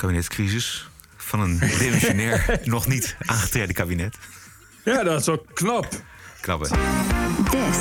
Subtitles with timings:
[0.00, 4.16] kabinetscrisis van een demissionair, nog niet aangetreden kabinet.
[4.84, 5.88] Ja, dat is wel knap.
[6.40, 6.66] Knap, hè?
[7.50, 7.78] This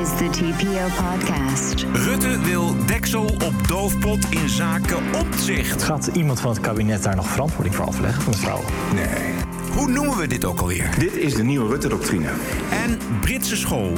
[0.00, 1.84] is the TPO podcast.
[1.92, 5.82] Rutte wil deksel op doofpot in zaken omzicht.
[5.82, 8.64] Gaat iemand van het kabinet daar nog verantwoording voor afleggen, mevrouw?
[8.94, 9.34] Nee.
[9.72, 10.94] Hoe noemen we dit ook alweer?
[10.98, 12.30] Dit is de nieuwe Rutte-doctrine.
[12.70, 13.92] En Britse school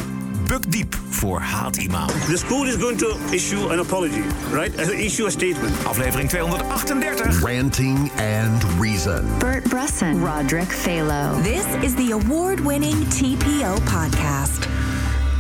[0.51, 2.07] bukt diep voor haatimaam.
[2.07, 4.23] The school is going to issue an apology,
[4.53, 4.79] right?
[4.79, 5.87] Uh, issue a statement.
[5.87, 7.43] Aflevering 238.
[7.43, 9.39] Ranting and Reason.
[9.39, 11.43] Bert Brusson, Roderick Phalo.
[11.43, 14.67] This is the award winning TPO podcast.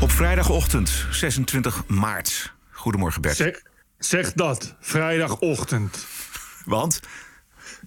[0.01, 2.52] Op vrijdagochtend 26 maart.
[2.70, 3.37] Goedemorgen Bert.
[3.37, 3.62] Zeg,
[3.98, 6.06] zeg dat, vrijdagochtend.
[6.65, 7.01] Want?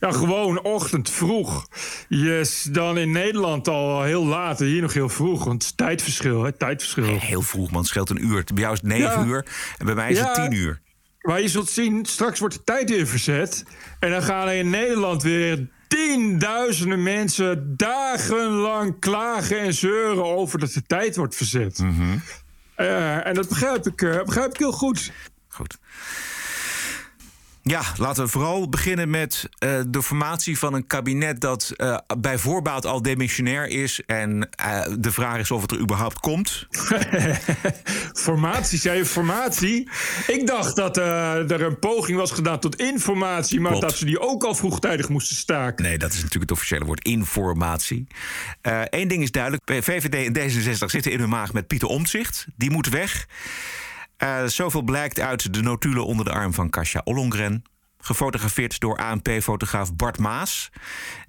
[0.03, 1.67] Ja, gewoon ochtend vroeg.
[2.07, 4.59] Yes, dan in Nederland al heel laat.
[4.59, 6.51] Hier nog heel vroeg, want het is tijdverschil, hè?
[6.51, 7.19] Tijdverschil.
[7.19, 7.79] Heel vroeg, man.
[7.79, 8.43] Het scheelt een uur.
[8.53, 9.25] Bij jou is het 9 Ja.
[9.25, 9.45] uur
[9.77, 10.33] en bij mij is het.
[10.33, 10.81] 10 uur.
[11.21, 13.63] Maar je zult zien, straks wordt de tijd weer verzet.
[13.99, 20.71] En dan gaan er in Nederland weer tienduizenden mensen dagenlang klagen en zeuren over dat
[20.71, 21.77] de tijd wordt verzet.
[21.77, 22.17] Mhm.
[22.75, 25.11] Eh, en dat begrijp ik, eh, begrijp ik heel goed.
[25.47, 25.77] Goed.
[27.65, 32.37] Ja, laten we vooral beginnen met eh, de formatie van een kabinet dat eh, bij
[32.37, 34.01] voorbaat al demissionair is.
[34.05, 36.67] En eh, de vraag is of het er überhaupt komt.
[38.13, 39.89] Formatie, zei je formatie?
[40.27, 43.87] Ik dacht dat er een poging was gedaan tot informatie, maar Klopt.
[43.87, 45.85] dat ze die ook al vroegtijdig moesten staken.
[45.85, 48.07] Nee, dat is natuurlijk het officiële woord informatie.
[48.89, 52.47] Eén ding is duidelijk: VVD en D66 zitten in hun maag met Pieter Omtzigt.
[52.55, 53.27] Die moet weg.
[54.23, 57.63] Eh, zoveel blijkt uit de notulen onder de arm van Kasia Ollongren.
[57.97, 60.69] Gefotografeerd door ANP-fotograaf Bart Maas.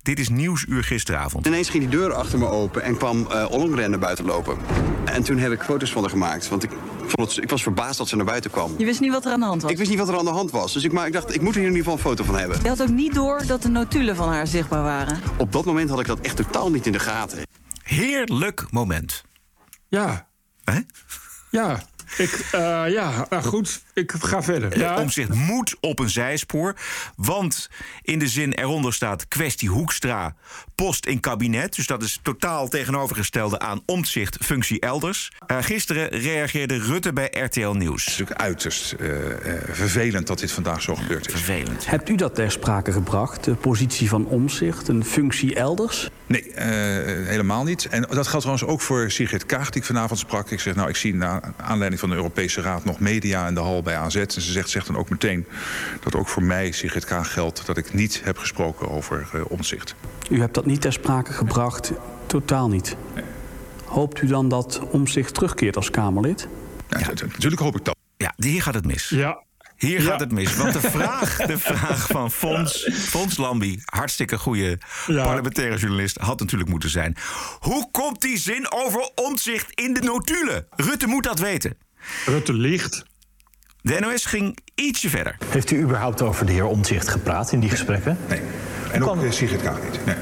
[0.03, 1.47] Dit is Nieuwsuur gisteravond.
[1.47, 4.57] Ineens ging die deur achter me open en kwam eh Ollongren naar buiten lopen.
[5.05, 6.49] En toen heb ik foto's van haar gemaakt.
[6.49, 6.71] Want ik,
[7.07, 8.75] vond het, ik was verbaasd dat ze naar buiten kwam.
[8.79, 9.71] Je wist niet wat er aan de hand was.
[9.71, 10.73] Ik wist niet wat er aan de hand was.
[10.73, 12.59] Dus ik, maar ik dacht, ik moet er in ieder geval een foto van hebben.
[12.63, 15.21] Je had ook niet door dat de notulen van haar zichtbaar waren.
[15.37, 17.39] Op dat moment had ik dat echt totaal niet in de gaten.
[17.83, 19.25] Heerlijk moment.
[19.89, 20.27] Ja,
[20.65, 20.81] Hè?
[21.51, 21.83] ja.
[22.17, 24.79] Ik, eh, ja, nou goed, ik ga verder.
[24.79, 26.75] Ja, Omzicht moet op een zijspoor.
[27.17, 27.71] Want
[28.03, 30.35] in de zin eronder staat kwestie Hoekstra,
[30.75, 31.75] post in kabinet.
[31.75, 35.33] Dus dat is totaal tegenovergestelde aan omzicht, functie elders.
[35.47, 38.05] Eh, gisteren reageerde Rutte bij RTL Nieuws.
[38.05, 41.33] Het is natuurlijk uiterst eh, eh, vervelend dat dit vandaag zo gebeurd is.
[41.33, 41.87] Vervelend.
[41.87, 46.11] Hebt u dat ter sprake gebracht, de positie van omzicht, een functie elders?
[46.27, 46.67] Nee, eh,
[47.27, 47.89] helemaal niet.
[47.89, 50.51] En dat geldt trouwens ook voor Sigrid Kaag, die ik vanavond sprak.
[50.51, 53.61] Ik zeg, nou, ik zie na aanleiding van de Europese Raad nog media in de
[53.61, 54.17] hal bij AZ.
[54.17, 55.47] En ze zegt, zegt dan ook meteen
[56.01, 57.67] dat ook voor mij, Sigrid Kaag, geldt...
[57.67, 59.95] dat ik niet heb gesproken over eh omzicht.
[60.31, 61.93] U hebt dat niet ter sprake gebracht,
[62.27, 62.97] totaal niet.
[63.85, 66.49] Hoopt u dan dat omzicht terugkeert als Kamerlid?
[66.89, 67.97] Ja, Natuurlijk hoop ik dat.
[68.17, 69.09] Ja, hier gaat het mis.
[69.09, 69.43] ja.
[69.77, 70.11] Hier Ja.
[70.11, 70.57] gaat het mis.
[70.57, 75.25] Want de vraag, de vraag van Fons, Fons Lambi, hartstikke goede Ja.
[75.25, 77.17] parlementaire journalist, had natuurlijk moeten zijn.
[77.61, 80.67] Hoe komt die zin over omzicht in de notulen?
[80.71, 81.77] Rutte moet dat weten.
[82.27, 83.05] Rutte liegt.
[83.83, 85.37] De NOS ging ietsje verder.
[85.49, 88.19] Heeft u überhaupt over de heer Omtzigt gepraat in die gesprekken?
[88.29, 88.41] Nee.
[88.93, 90.05] En ook Kan- eh, Sigrid Kaag niet.
[90.07, 90.15] Nee,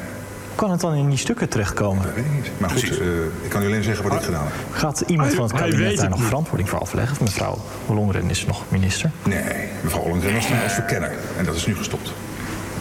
[0.54, 2.03] Kan het dan in die stukken terechtkomen?
[2.04, 2.50] dat weet ik niet.
[2.60, 3.06] Maar goed, eh,
[3.43, 4.53] ik kan u alleen zeggen wat ik gedaan heb.
[4.75, 6.26] Gaat iemand van het kabinet daar het nog niet.
[6.28, 7.16] verantwoording voor afleggen?
[7.20, 9.10] Mevrouw Ollongren is nog minister.
[9.25, 11.12] Nee, mevrouw Ollengren was toen als verkenner.
[11.38, 12.12] En dat is nu gestopt.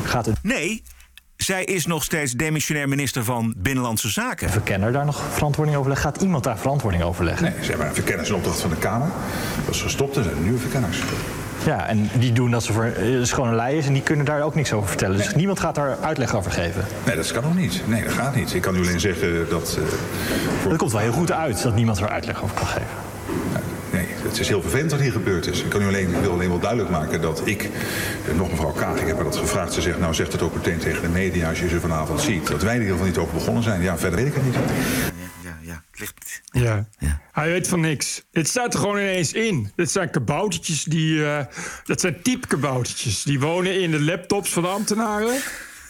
[0.03, 0.83] Gaat de Nee,
[1.43, 4.49] zij is nog steeds demissionair minister van Binnenlandse Zaken.
[4.49, 6.11] verkenner daar nog verantwoording over leggen?
[6.11, 7.43] Gaat iemand daar verantwoording over leggen?
[7.43, 9.07] Nee, ze hebben een verkennersopdracht van de Kamer.
[9.65, 10.99] Dat is gestopt en zijn er nieuwe verkenners.
[11.65, 13.93] Ja, en die doen dat ze voor eh, dat is gewoon een lei is en
[13.93, 15.17] die kunnen daar ook niks over vertellen.
[15.17, 16.85] Dus niemand gaat daar uitleg over geven.
[17.05, 17.81] Nee, dat kan nog niet.
[17.87, 18.53] Nee, dat gaat niet.
[18.53, 19.77] Ik kan u alleen zeggen dat...
[19.79, 19.83] eh,
[20.61, 22.87] voor- Dat komt wel heel goed uit dat niemand er uitleg over kan geven.
[24.31, 25.63] Het is heel vervelend wat hier gebeurd is.
[25.63, 28.71] Ik kan u alleen, ik wil alleen wel duidelijk maken dat ik, eh, nog mevrouw
[28.71, 29.73] Kaag, ik heb haar dat gevraagd.
[29.73, 32.47] Ze zegt, nou zegt het ook meteen tegen de media als je ze vanavond ziet.
[32.47, 33.81] Dat wij er in ieder geval niet over begonnen zijn.
[33.81, 34.55] Ja, verder weet ik het niet.
[35.43, 36.41] Ja, ja, het ligt...
[36.45, 36.85] Ja.
[36.99, 37.21] Ja.
[37.31, 38.23] Hij weet van niks.
[38.31, 39.71] Het staat er gewoon ineens in.
[39.75, 41.25] Dit zijn kaboutertjes die.
[41.25, 41.45] eh,
[41.83, 43.23] dat zijn typekaboutertjes.
[43.23, 45.35] Die wonen in de laptops van de ambtenaren.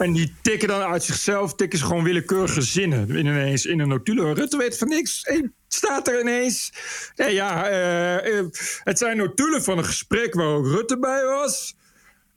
[0.01, 3.87] En die tikken dan uit zichzelf, tikken ze gewoon willekeurige zinnen in ineens in een
[3.87, 4.33] notulen.
[4.33, 5.19] Rutte weet van niks.
[5.23, 6.71] Hey, staat er ineens.
[7.15, 8.45] Nee, ja, eh, eh,
[8.83, 11.75] het zijn notulen van een gesprek waar ook Rutte bij was.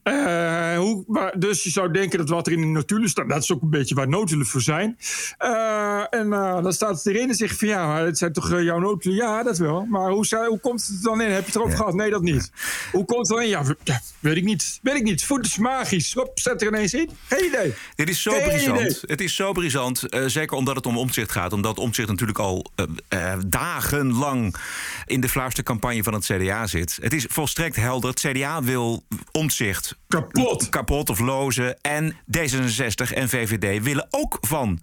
[0.05, 3.43] Eh, hoe, maar, dus je zou denken dat wat er in de notulen staat, dat
[3.43, 4.97] is ook een beetje waar notulen voor zijn.
[5.37, 8.61] Eh, en eh, dan staat het erin en zegt van ja, maar het zijn toch
[8.61, 9.15] jouw notulen?
[9.17, 9.85] Ja, dat wel.
[9.85, 11.29] Maar hoe, zou- hoe komt het er dan in?
[11.31, 11.93] Heb je het erover gehad?
[11.93, 12.51] Nee, dat niet.
[12.91, 13.47] Hoe komt het?
[13.47, 14.79] Ja, w- ja, weet ik niet.
[14.81, 15.23] Weet ik niet.
[15.25, 16.13] Voet is magisch.
[16.13, 17.09] Hop, zet er ineens in.
[17.27, 17.73] Geen idee.
[17.95, 18.79] Dit is zo Geen brisant.
[18.79, 18.97] idee.
[19.01, 21.53] Het is zo brisant, eh, zeker omdat het om omzicht gaat.
[21.53, 22.65] Omdat omzicht natuurlijk al
[23.47, 24.55] dagenlang
[25.05, 26.97] in de fluistercampagne van het CDA zit.
[27.01, 28.09] Het is volstrekt helder.
[28.09, 30.69] Het CDA wil omzicht Kapot.
[30.69, 31.77] kapot of lozen.
[31.81, 34.79] En D66 en VVD willen ook van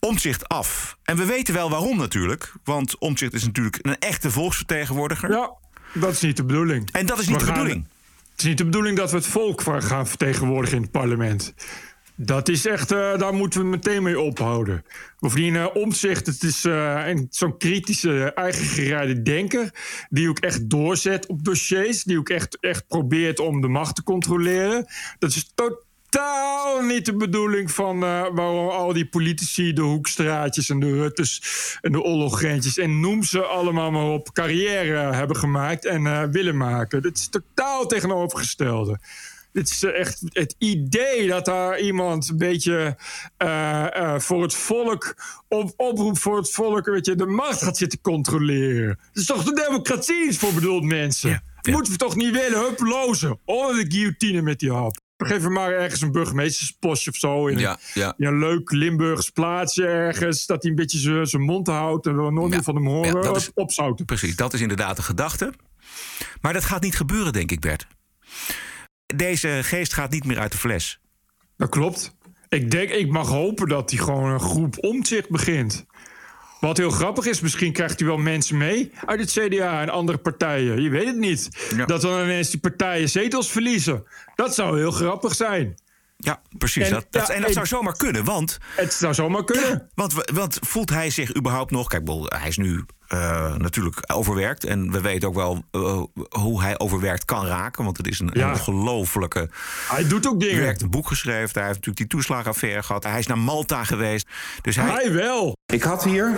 [0.00, 0.96] Omtzigt af.
[1.04, 2.52] En we weten wel waarom natuurlijk.
[2.64, 5.30] Want Omtzigt is natuurlijk een echte volksvertegenwoordiger.
[5.32, 5.50] Ja,
[5.94, 6.88] dat is niet de bedoeling.
[6.92, 7.86] En dat is niet We de gaan- bedoeling.
[8.30, 11.54] Het is niet de bedoeling dat we het volk gaan vertegenwoordigen in het parlement.
[12.22, 14.84] Dat is echt, eh, daar moeten we meteen mee ophouden.
[15.18, 19.70] Bovendien, eh omzicht, het is een- zo'n kritische, eigengerijde denker.
[20.10, 22.04] Die ook echt doorzet op dossiers.
[22.04, 24.86] Die ook echt, echt probeert om de macht te controleren.
[25.18, 30.80] Dat is totaal niet de bedoeling van eh, waarom al die politici, de Hoekstraatjes en
[30.80, 31.42] de Ruttes
[31.80, 37.02] en de Ollogentjes en noem ze allemaal maar op, carrière hebben gemaakt en willen maken.
[37.02, 38.98] Dit is totaal tegenovergestelde.
[39.52, 42.96] Dit is echt het idee dat daar iemand een beetje
[43.36, 45.14] eh, eh, voor het volk,
[45.48, 48.98] op, oproep voor het volk, weet je, de macht gaat zitten controleren.
[49.12, 51.42] Dat is toch de democratie is voor bedoeld, mensen?
[51.70, 53.38] Moeten we toch niet willen, hup, lozen.
[53.44, 54.96] Onder de guillotine met die hap.
[55.16, 57.46] Geef hem maar ergens een burgemeesterspostje of zo.
[57.46, 58.14] In, Ja, een, ja.
[58.16, 60.46] in een leuk Limburgs plaatsje ergens.
[60.46, 62.06] Dat hij een beetje zijn- mond houdt.
[62.06, 63.14] En we nooit meer van hem horen.
[63.16, 64.04] Ja, dat is- Opzouten.
[64.04, 65.52] Precies, dat is inderdaad de gedachte.
[66.40, 67.86] Maar dat gaat niet gebeuren, denk ik, Bert.
[69.16, 71.00] Deze geest gaat niet meer uit de fles.
[71.56, 72.16] Dat klopt.
[72.48, 75.86] Ik denk, ik mag hopen dat hij gewoon een groep omzicht begint.
[76.60, 80.18] Wat heel grappig is, misschien krijgt hij wel mensen mee uit het CDA en andere
[80.18, 80.82] partijen.
[80.82, 81.48] Je weet het niet.
[81.86, 84.04] Dat dan ineens die partijen zetels verliezen.
[84.34, 85.74] Dat zou heel grappig zijn.
[86.20, 86.84] Ja, precies.
[86.86, 88.58] En- dat, dat, ja, en dat en- zou zomaar kunnen, want...
[88.76, 89.88] Het zou zomaar kunnen.
[89.94, 91.88] Want, want voelt hij zich überhaupt nog...
[91.88, 94.64] Kijk, hij is nu eh, natuurlijk overwerkt.
[94.64, 96.02] En we weten ook wel eh,
[96.40, 97.84] hoe hij overwerkt kan raken.
[97.84, 98.50] Want het is een Ja.
[98.50, 99.48] ongelofelijke...
[99.88, 100.56] Hij doet ook dingen.
[100.56, 101.50] Hij heeft een boek geschreven.
[101.52, 103.04] Hij heeft natuurlijk die toeslagenaffaire gehad.
[103.04, 104.28] Hij is naar Malta geweest.
[104.62, 104.90] Dus hij...
[104.90, 105.56] Hij wel.
[105.72, 106.32] Ik had hier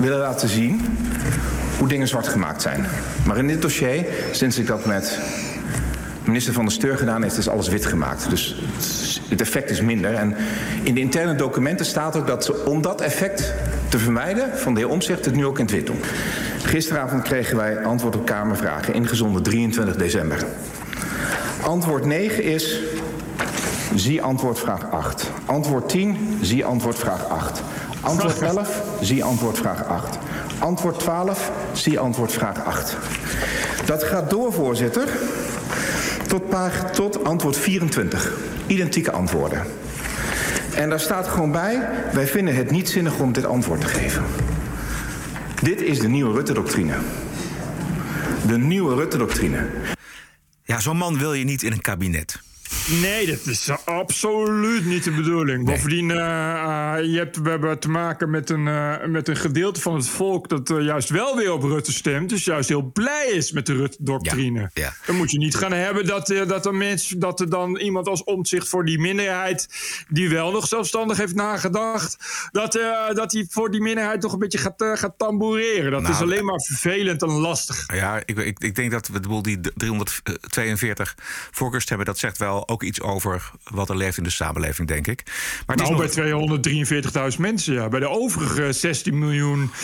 [0.00, 0.98] willen laten zien
[1.78, 2.86] hoe dingen zwart gemaakt zijn.
[3.26, 5.18] Maar in dit dossier, sinds ik dat met
[6.24, 8.30] minister van de Steur gedaan heeft, is alles wit gemaakt.
[8.30, 8.56] Dus
[9.28, 10.14] het effect is minder.
[10.14, 10.36] En
[10.82, 13.52] in de interne documenten staat ook dat ze om dat effect
[13.88, 16.00] te vermijden van de heer Omtzigt het nu ook in het wit doen.
[16.62, 20.44] Gisteravond kregen wij antwoord op Kamervragen, ingezonden 23 december.
[21.60, 22.80] Antwoord 9 is
[23.94, 25.30] Zie antwoord vraag 8.
[25.44, 27.62] Antwoord 10, zie antwoord vraag 8.
[28.00, 30.18] Antwoord 11, zie antwoord vraag 8.
[30.58, 32.96] Antwoord 12, zie antwoord vraag 8.
[33.84, 35.08] Dat gaat door, voorzitter,
[36.40, 38.32] tot, tot antwoord 24.
[38.66, 39.62] Identieke antwoorden.
[40.74, 44.24] En daar staat gewoon bij, wij vinden het niet zinnig om dit antwoord te geven.
[45.62, 46.94] Dit is de nieuwe Rutte-doctrine.
[48.46, 49.66] De nieuwe Rutte-doctrine.
[50.64, 52.40] Ja, zo'n man wil je niet in een kabinet.
[53.00, 55.64] Nee, dat is absoluut niet de bedoeling.
[55.64, 59.80] Bovendien, eh, eh, je hebt, we hebben te maken met een, eh, met een gedeelte
[59.80, 60.48] van het volk...
[60.48, 62.28] dat juist wel weer op Rutte stemt.
[62.28, 64.70] Dus juist heel blij is met de Rutte-doctrine.
[64.74, 64.94] ja.
[65.06, 68.24] Dan moet je niet gaan hebben dat, dat, er mensen, dat er dan iemand als
[68.24, 69.68] omzicht voor die minderheid...
[70.08, 72.16] die wel nog zelfstandig heeft nagedacht...
[72.50, 72.72] dat,
[73.14, 75.90] dat hij voor die minderheid nog een beetje gaat, gaat tamboureren.
[75.90, 77.94] Dat Nou, is alleen maar vervelend en lastig.
[77.94, 81.14] Ja, ik, ik, ik denk dat we die 342
[81.50, 82.06] voorkeurstemmen...
[82.06, 85.22] dat zegt wel ook iets over wat er leeft in de samenleving, denk ik.
[85.24, 87.88] Maar het nou, is bij nog, 243.000 mensen, ja.
[87.88, 89.74] Bij de overige 16 miljoen 750.000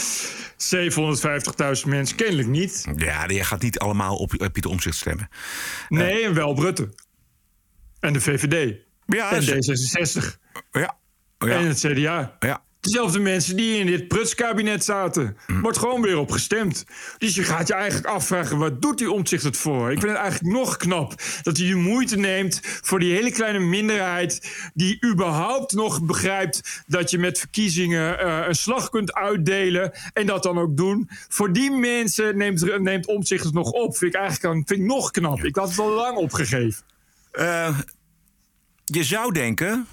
[1.87, 2.87] mensen kennelijk niet.
[2.97, 5.29] Ja, je gaat niet allemaal op eh, Pieter Omzicht stemmen.
[5.89, 6.89] Nee, en wel Brutte.
[8.01, 8.77] En de VVD.
[9.07, 10.39] Ja, en ze- D66.
[10.73, 10.97] Ja.
[11.39, 12.37] En het CDA.
[12.39, 12.63] Ja.
[12.89, 15.37] Dezelfde mensen die in dit prutskabinet zaten.
[15.47, 15.61] Hm.
[15.61, 16.85] Wordt gewoon weer op gestemd.
[17.19, 19.93] Dus je gaat je eigenlijk afvragen, wat doet die omzicht het voor?
[19.93, 23.59] Ik vind het eigenlijk nog knap dat hij de moeite neemt voor die hele kleine
[23.59, 24.53] minderheid...
[24.75, 29.93] die überhaupt nog begrijpt dat je met verkiezingen eh, een slag kunt uitdelen...
[30.13, 31.09] en dat dan ook doen.
[31.29, 33.97] Voor die mensen neemt, neemt omzicht het nog op.
[33.97, 35.45] Vind ik eigenlijk vind ik nog knap.
[35.45, 36.83] Ik had het al lang opgegeven.
[37.31, 37.79] Eh,
[38.85, 39.87] je zou denken,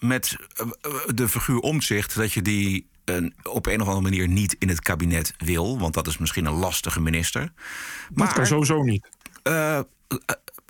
[0.00, 2.14] met eh, eh, de figuur Omtzigt...
[2.16, 5.78] dat je die eh, op een of andere manier niet in het kabinet wil.
[5.78, 7.52] Want dat is misschien een lastige minister.
[8.12, 9.08] Dat kan sowieso niet.
[9.42, 9.80] eh,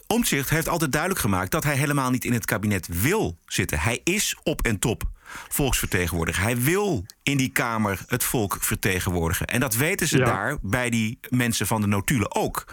[0.06, 1.50] Omtzigt heeft altijd duidelijk gemaakt...
[1.50, 3.78] dat hij helemaal niet in het kabinet wil zitten.
[3.80, 5.02] Hij is op en top
[5.48, 6.42] volksvertegenwoordiger.
[6.42, 9.46] Hij wil in die Kamer het volk vertegenwoordigen.
[9.46, 10.24] En dat weten ze Ja.
[10.24, 12.64] daar bij die mensen van de notulen ook.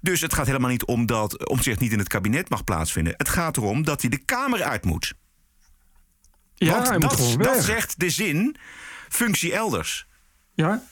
[0.00, 3.14] Dus het gaat helemaal niet om dat Omtzigt niet in het kabinet mag plaatsvinden.
[3.16, 5.14] Het gaat erom dat hij de Kamer uit moet.
[6.54, 8.56] Ja, Want dat, dat zegt de zin
[9.08, 10.06] functie elders.
[10.54, 10.82] Ja?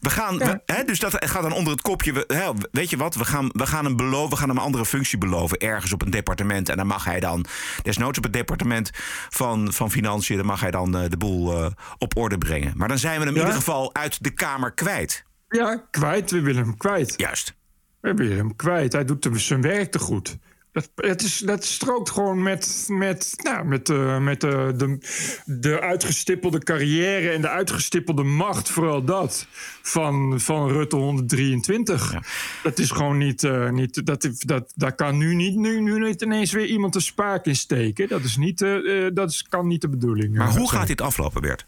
[0.00, 2.12] We gaan, we- hè, dus dat gaat dan onder het kopje.
[2.12, 3.14] we- hè, weet je wat?
[3.14, 5.58] We gaan, we, gaan hem beloven, we gaan hem een andere functie beloven.
[5.58, 6.68] Ergens op een departement.
[6.68, 7.44] En dan mag hij dan,
[7.82, 8.90] desnoods op het departement
[9.28, 10.36] van, van Financiën.
[10.36, 12.72] dan mag hij dan eh, de boel eh, op orde brengen.
[12.76, 15.24] Maar dan zijn we hem in ieder geval uit de Kamer kwijt.
[15.48, 16.30] Ja, kwijt.
[16.30, 17.14] We willen hem kwijt.
[17.16, 17.54] Juist.
[18.00, 18.92] We willen hem kwijt.
[18.92, 20.36] Hij doet zijn werk te goed.
[20.74, 24.98] Dat, het is, dat strookt gewoon met, met, nou, met, eh, met de, de,
[25.44, 29.46] de uitgestippelde carrière en de uitgestippelde macht, vooral dat,
[29.82, 32.14] van, van Rutte 123.
[32.62, 33.44] Dat is gewoon niet.
[33.44, 37.00] eh, niet dat, dat, daar kan nu niet, nu, nu niet ineens weer iemand de
[37.00, 38.08] spaak in steken.
[38.08, 40.78] Dat, is niet, eh, eh, dat is, kan niet de bedoeling Maar eh, hoe zijn.
[40.78, 41.66] gaat dit aflopen, Bert?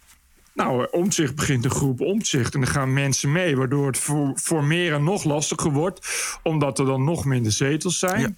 [0.57, 2.55] Nou, eh, omzicht begint een groep omzicht.
[2.55, 6.09] En dan gaan mensen mee, waardoor het voor, voor meren nog lastiger wordt.
[6.43, 8.35] Omdat er dan nog minder zetels zijn.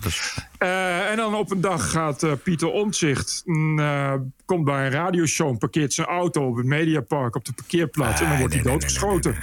[0.59, 3.43] Eh, en dan op een dag gaat eh, Pieter Omtzigt...
[3.45, 7.35] mm, komt bij een radioshow, en parkeert zijn auto op het Mediapark...
[7.37, 9.37] op de parkeerplaats en dan wordt hij doodgeschoten.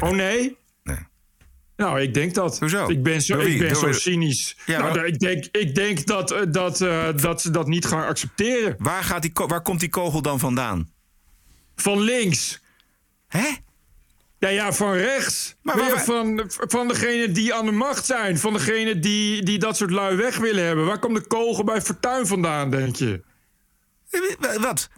[0.00, 0.58] Oh nee?
[1.76, 2.60] Nou, ik denk dat.
[2.88, 4.56] Ik ben zo, ik ben zo cynisch.
[4.66, 6.78] Ja, nou, maar- ik, denk, ik denk dat, dat,
[7.20, 8.74] dat ze dat niet gaan accepteren.
[8.78, 10.88] Waar, gaat die, waar komt die kogel dan vandaan?
[11.80, 12.60] Van links.
[13.28, 13.48] Hè?
[14.38, 15.56] Ja, ja, van rechts.
[15.62, 18.38] Maar waar- van, van degene die aan de macht zijn.
[18.38, 20.86] Van degene die, die dat soort lui weg willen hebben.
[20.86, 23.22] Waar komt de kogel bij Fortuin vandaan, denk je?
[24.10, 24.88] Eh, Wat?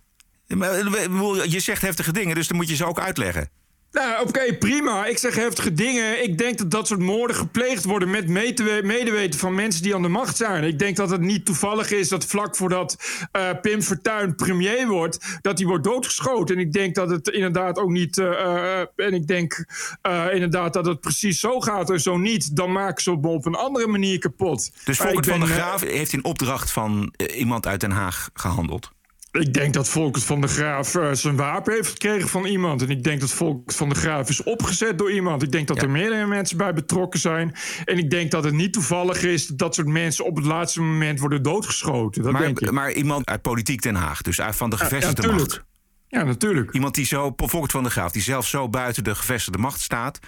[0.47, 3.51] Eh, Je zegt heftige dingen, dus dan moet je ze ook uitleggen.
[3.93, 5.07] Nou, oké, prima.
[5.07, 6.23] Ik zeg heftige dingen.
[6.23, 8.29] Ik denk dat dat soort moorden gepleegd worden met
[8.83, 10.65] medeweten van mensen die aan de macht zijn.
[10.65, 12.97] Ik denk dat het niet toevallig is dat vlak voordat
[13.33, 16.57] eh, Pim Fortuyn premier wordt, dat hij wordt doodgeschoten.
[16.57, 18.19] En ik denk dat het inderdaad ook niet.
[18.19, 19.65] eh, eh, en ik denk
[20.33, 21.91] inderdaad dat het precies zo gaat.
[21.91, 24.71] En zo niet, dan maken ze hem op een andere manier kapot.
[24.85, 28.91] Dus Volkert van der Graaf heeft in opdracht van iemand uit Den Haag gehandeld.
[29.33, 32.83] Ik denk dat Volkert van der Graaf eh, zijn wapen heeft gekregen van iemand.
[32.83, 35.43] En ik denk dat Volkert van der Graaf is opgezet door iemand.
[35.43, 37.55] Ik denk dat er meerdere mensen bij betrokken zijn.
[37.85, 40.81] En ik denk dat het niet toevallig is dat dat soort mensen op het laatste
[40.81, 42.23] moment worden doodgeschoten.
[42.23, 42.65] Dat denk ik.
[42.65, 45.65] Maar, maar iemand uit politiek Den Haag, dus uit van de gevestigde ja, macht.
[46.09, 46.73] Ja, natuurlijk.
[46.73, 50.19] Iemand die zo, Volkert van der Graaf, die zelf zo buiten de gevestigde macht staat,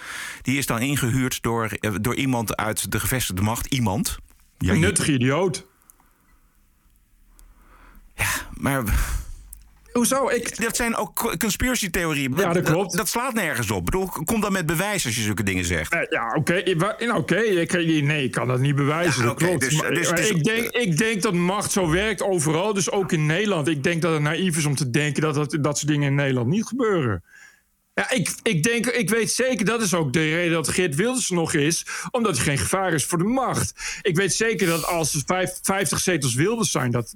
[0.43, 3.67] die is dan ingehuurd door, eh, door iemand uit de gevestigde macht.
[3.67, 4.19] Iemand.
[4.59, 5.67] Ja, een nuttige idioot.
[8.57, 8.83] Maar.
[9.93, 10.29] Hoezo?
[10.29, 10.61] Ik...
[10.63, 12.33] Dat zijn ook co- conspiracy-theorieën.
[12.37, 12.89] Ja, dat klopt.
[12.91, 13.79] Dat, dat slaat nergens op.
[13.79, 15.93] Ik bedoel, kom dan met bewijs als je zulke dingen zegt.
[15.93, 16.77] Eh, Ja, oké.
[16.77, 19.21] Wa- nou, oké, ik- Nee, ik kan dat niet bewijzen.
[19.23, 19.61] Ja, dat klopt.
[19.61, 22.91] dus- Maar- dus- maar dus- ik, denk, ik denk dat macht zo werkt overal, dus
[22.91, 23.69] ook in Nederland.
[23.69, 26.15] Ik denk dat het naïef is om te denken dat dat, dat soort dingen in
[26.15, 27.23] Nederland niet gebeuren.
[27.95, 31.29] Ja, ik, ik denk, ik weet zeker, dat is ook de reden dat Geert Wilders
[31.29, 33.99] er nog is, omdat hij geen gevaar is voor de macht.
[34.03, 37.15] Ik weet zeker dat als er vijf- 50 zetels Wilders zijn, dat,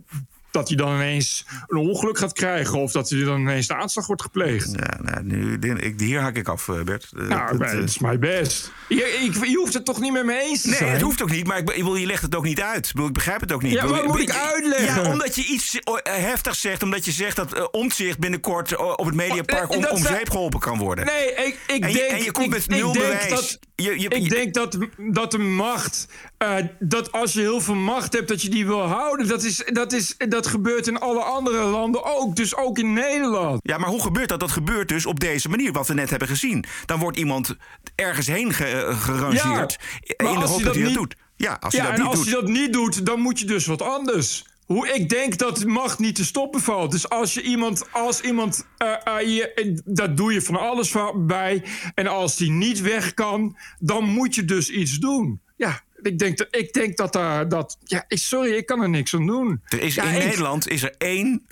[0.51, 4.07] dat hij dan ineens een ongeluk gaat krijgen of dat hij dan ineens de aanslag
[4.07, 4.71] wordt gepleegd.
[4.73, 7.09] Ja, nou, nu, ik, hier hak ik af, eh, Bert.
[7.17, 8.71] Eh, Nou, dat, maar eh, is mijn best.
[8.89, 10.91] Je, ik, je hoeft het toch niet met me eens te Nee, zijn?
[10.93, 12.93] het hoeft ook niet, maar ik, bedoel, je legt het ook niet uit.
[12.95, 13.73] Ik, begrijp het ook niet.
[13.73, 15.03] Ja, wat moet ik uitleggen?
[15.03, 16.83] Ja, omdat je iets heftigs zegt.
[16.83, 20.61] Omdat je zegt dat omzicht binnenkort op het Mediapark Oh, om, dat om zeep geholpen
[20.61, 21.05] kan worden.
[21.07, 22.11] Nee, ik, ik En je- denk...
[22.11, 23.29] en je komt ik- met nul denk bewijs.
[23.31, 26.07] Dat, Je- je- ik denk dat, dat de macht...
[26.39, 29.29] eh, dat als je heel veel macht hebt, dat je die wil houden.
[29.29, 32.37] Dat, is, dat, is, dat gebeurt in alle andere landen ook.
[32.37, 33.59] Dus ook in Nederland.
[33.63, 34.41] Ja, maar hoe gebeurt dat?
[34.41, 36.65] Dat gebeurt dus op deze manier, wat we net hebben gezien.
[36.85, 37.57] Dan wordt iemand
[37.95, 39.79] ergens heen ge- eh, gerangeerd.
[40.17, 41.17] maar in de als hoop dat hij dat niet- doet.
[41.37, 42.35] Ja, als ja, hij dat en niet als doet.
[42.35, 44.47] je dat niet doet, dan moet je dus wat anders.
[44.67, 46.91] Hoe ik denk dat macht niet te stoppen valt.
[46.91, 51.65] Dus als je iemand, als iemand, eh, je, dat doe je van alles bij.
[51.95, 55.41] En als die niet weg kan, dan moet je dus iets doen.
[55.57, 59.15] Ja, ik denk dat, ik denk dat daar, dat, ja, sorry, ik kan er niks
[59.15, 59.63] aan doen.
[59.65, 61.47] Er is Ja, in ik- Nederland is er één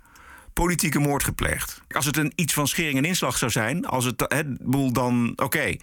[0.53, 1.81] politieke moord gepleegd.
[1.89, 5.33] Als het een iets van schering en inslag zou zijn, als het, het boel dan
[5.37, 5.77] oké.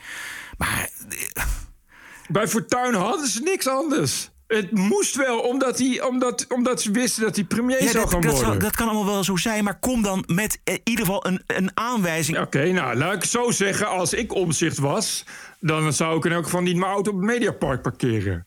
[0.57, 0.89] Maar
[2.27, 4.31] Bij Fortuyn hadden ze niks anders.
[4.55, 8.11] Het moest wel, omdat, hij, omdat, omdat ze wisten dat hij premier Ja, zou dat,
[8.13, 8.49] gaan dat, worden.
[8.51, 11.41] zal- dat kan allemaal wel zo zijn, maar kom dan met in ieder geval een,
[11.47, 12.39] een aanwijzing.
[12.39, 13.87] Oké, nou, laat ik zo zeggen.
[13.87, 15.25] Als ik omzicht was,
[15.59, 18.43] dan zou ik in elk geval niet mijn auto op het Mediapark parkeren.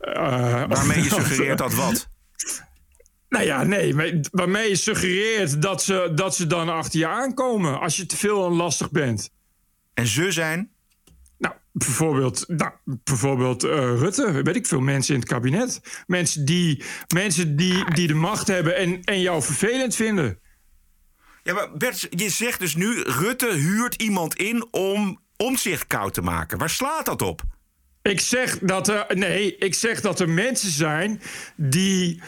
[0.00, 2.08] Eh, Waarmee je suggereert dat wat?
[3.28, 7.80] Nou ja, nee, maar waarmee je suggereert dat ze, dat ze dan achter je aankomen
[7.80, 9.30] als je te veel en lastig bent.
[9.94, 10.70] En ze zijn?
[11.72, 15.80] Bijvoorbeeld, nou, bijvoorbeeld eh, Rutte, weet ik veel, mensen in het kabinet.
[16.06, 16.82] Mensen die,
[17.14, 20.38] mensen die, die de macht hebben en, en jou vervelend vinden.
[21.42, 26.22] Ja, maar Bert, je zegt dus nu: Rutte huurt iemand in om omzicht koud te
[26.22, 26.58] maken.
[26.58, 27.42] Waar slaat dat op?
[28.02, 29.06] Ik zeg dat er.
[29.16, 31.20] Nee, ik zeg dat er mensen zijn
[31.56, 32.22] die.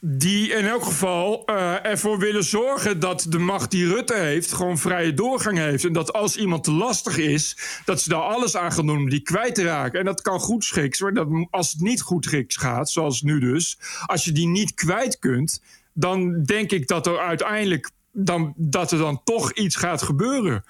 [0.00, 4.78] Die in elk geval eh, ervoor willen zorgen dat de macht die Rutte heeft gewoon
[4.78, 5.84] vrije doorgang heeft.
[5.84, 9.10] En dat als iemand te lastig is, dat ze daar alles aan gaan doen om
[9.10, 9.98] die kwijt te raken.
[9.98, 13.40] En dat kan goed schiks, maar dat, als het niet goed schiks gaat, zoals nu
[13.40, 15.62] dus, als je die niet kwijt kunt,
[15.92, 20.64] dan denk ik dat er uiteindelijk dan, dat er dan toch iets gaat gebeuren.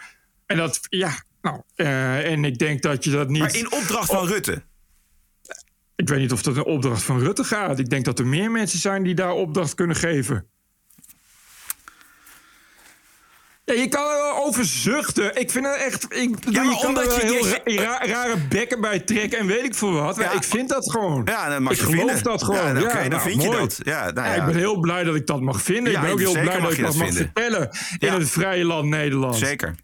[0.46, 3.40] En dat, ja, nou, eh, en ik denk dat je dat niet.
[3.40, 4.62] Maar in opdracht van Rutte.
[5.96, 7.78] Ik weet niet of dat een opdracht van Rutte gaat.
[7.78, 10.46] Ik denk dat er meer mensen zijn die daar opdracht kunnen geven.
[13.64, 15.40] Ja, je kan er wel over zuchten.
[15.40, 16.04] Ik vind het echt.
[16.08, 19.46] Ik, Ja, je kan omdat je- heel je- ra- ra- rare bekken bij trekken en
[19.46, 20.16] weet ik veel wat.
[20.16, 20.32] Ja.
[20.32, 21.22] ik vind dat gewoon.
[21.24, 22.22] Ja, dat mag ik je geloof vinden.
[22.22, 22.74] dat gewoon.
[22.78, 23.80] Ja, oké, dan nou, vind je dat.
[23.82, 24.34] Ja, nou Ja.
[24.34, 25.92] Ik ben heel blij dat ik dat mag vinden.
[25.94, 27.14] Ik ben ook heel blij dat ik dat mag vinden.
[27.34, 29.36] vertellen in het vrije land Nederland.
[29.36, 29.74] Zeker.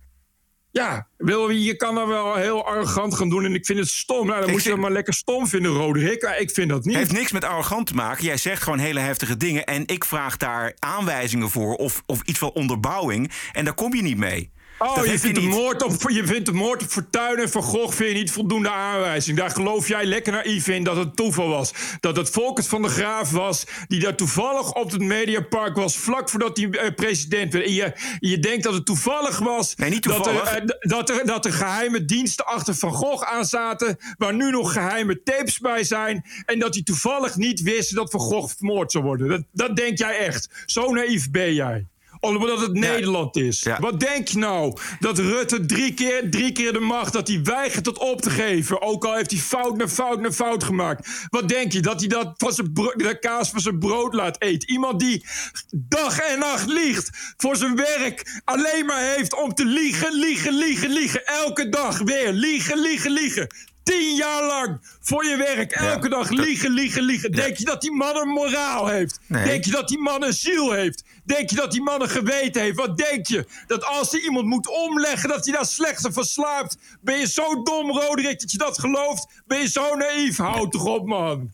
[0.73, 4.27] Ja, wil, je kan er wel heel arrogant gaan doen en ik vind het stom.
[4.27, 6.23] Nou, dan Ik moet je dat maar lekker stom vinden, Roderick.
[6.39, 6.97] Ik vind dat niet.
[6.97, 8.25] Heeft niks met arrogant te maken.
[8.25, 9.65] Jij zegt gewoon hele heftige dingen.
[9.65, 13.33] En ik vraag daar aanwijzingen voor of, of iets van onderbouwing.
[13.53, 14.53] En daar kom je niet mee.
[14.83, 15.51] Oh, Dat je vindt, de niet.
[15.51, 18.71] moord op, je vindt de moord op Fortuyn en Van Gogh vind je niet voldoende
[18.71, 19.37] aanwijzing.
[19.39, 21.73] Daar geloof jij lekker naïef in dat het toeval was.
[22.01, 25.97] Dat het Volkert van de Graaf was die daar toevallig op het Mediapark was...
[25.97, 27.65] vlak voordat hij eh, president werd.
[27.67, 29.75] En je, je denkt dat het toevallig was...
[29.75, 30.55] Nee, niet Dat er, toevallig.
[30.55, 33.97] eh, dat, er, dat er geheime diensten achter Van Gogh aan zaten...
[34.17, 36.25] waar nu nog geheime tapes bij zijn...
[36.47, 39.29] en dat hij toevallig niet wist dat Van Gogh vermoord zou worden.
[39.29, 40.49] Dat, dat denk jij echt.
[40.67, 41.87] Zo naïef ben jij
[42.23, 43.67] omdat het Nederland is.
[43.79, 44.77] Wat denk je nou?
[45.01, 48.83] Dat Rutte drie keer, drie keer de macht, dat hij weigert het op te geven.
[48.83, 51.09] Ook al heeft hij fout na fout na fout gemaakt.
[51.29, 51.81] Wat denk je?
[51.81, 54.71] Dat hij dat van zijn de kaas van zijn brood laat eten.
[54.71, 55.27] Iemand die
[55.71, 58.41] dag en nacht liegt voor zijn werk.
[58.45, 61.27] Alleen maar heeft om te liegen, liegen, liegen, liegen.
[61.27, 63.47] Elke dag weer liegen, liegen, liegen.
[63.83, 65.73] Tien jaar lang voor je werk.
[65.73, 67.33] Elke dag liegen, liegen, liegen.
[67.33, 69.21] Denk je dat die man een moraal heeft?
[69.27, 69.45] Nee.
[69.45, 71.05] Denk je dat die man een ziel heeft?
[71.25, 72.77] Denk je dat die man een geweten heeft?
[72.77, 73.47] Wat denk je?
[73.67, 76.77] Dat als hij iemand moet omleggen, dat hij daar slechter van slaapt?
[77.01, 79.27] Ben je zo dom, Roderick, dat je dat gelooft?
[79.47, 80.37] Ben je zo naïef?
[80.37, 81.51] Houd toch op, man.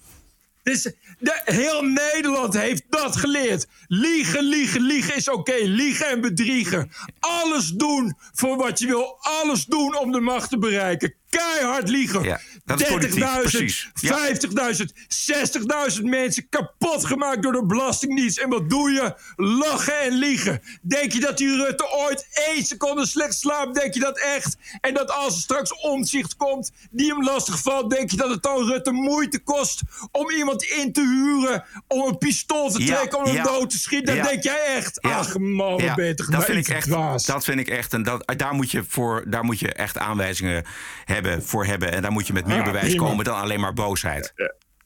[0.62, 0.82] Dus
[1.18, 3.66] de, heel Nederland heeft dat geleerd.
[3.87, 5.56] Liegen, liegen, liegen is oké.
[5.62, 6.90] Liegen en bedriegen.
[7.20, 9.16] Alles doen voor wat je wil.
[9.20, 11.14] Alles doen om de macht te bereiken.
[11.30, 12.25] Keihard liegen.
[12.76, 13.90] 30.000, precies.
[13.94, 14.28] Ja.
[14.28, 18.38] 50.000, 60.000 mensen kapot gemaakt door de Belastingdienst.
[18.38, 19.14] En wat doe je?
[19.37, 20.62] Lachen en liegen.
[20.82, 23.74] Denk je dat die Rutte ooit één seconde slecht slaapt?
[23.74, 24.57] Denk je dat echt?
[24.81, 28.42] En dat als er straks omzicht komt die hem lastig valt, denk je dat het
[28.42, 29.81] dan Rutte moeite kost
[30.12, 33.42] om iemand in te huren, om een pistool te Ja, trekken, om hem ja.
[33.42, 34.07] dood te schieten?
[34.16, 34.31] Dat Ja.
[34.31, 35.02] denk jij echt?
[35.02, 36.87] Ach man, Ja, ben dat vind ik echt.
[36.87, 37.24] dwaas.
[37.24, 37.92] Dat vind ik echt.
[37.92, 40.64] En dat, daar, moet je voor, daar moet je echt aanwijzingen
[41.04, 41.92] hebben, voor hebben.
[41.92, 43.07] En daar moet je met bewijs prima.
[43.07, 44.33] komen dan alleen maar boosheid.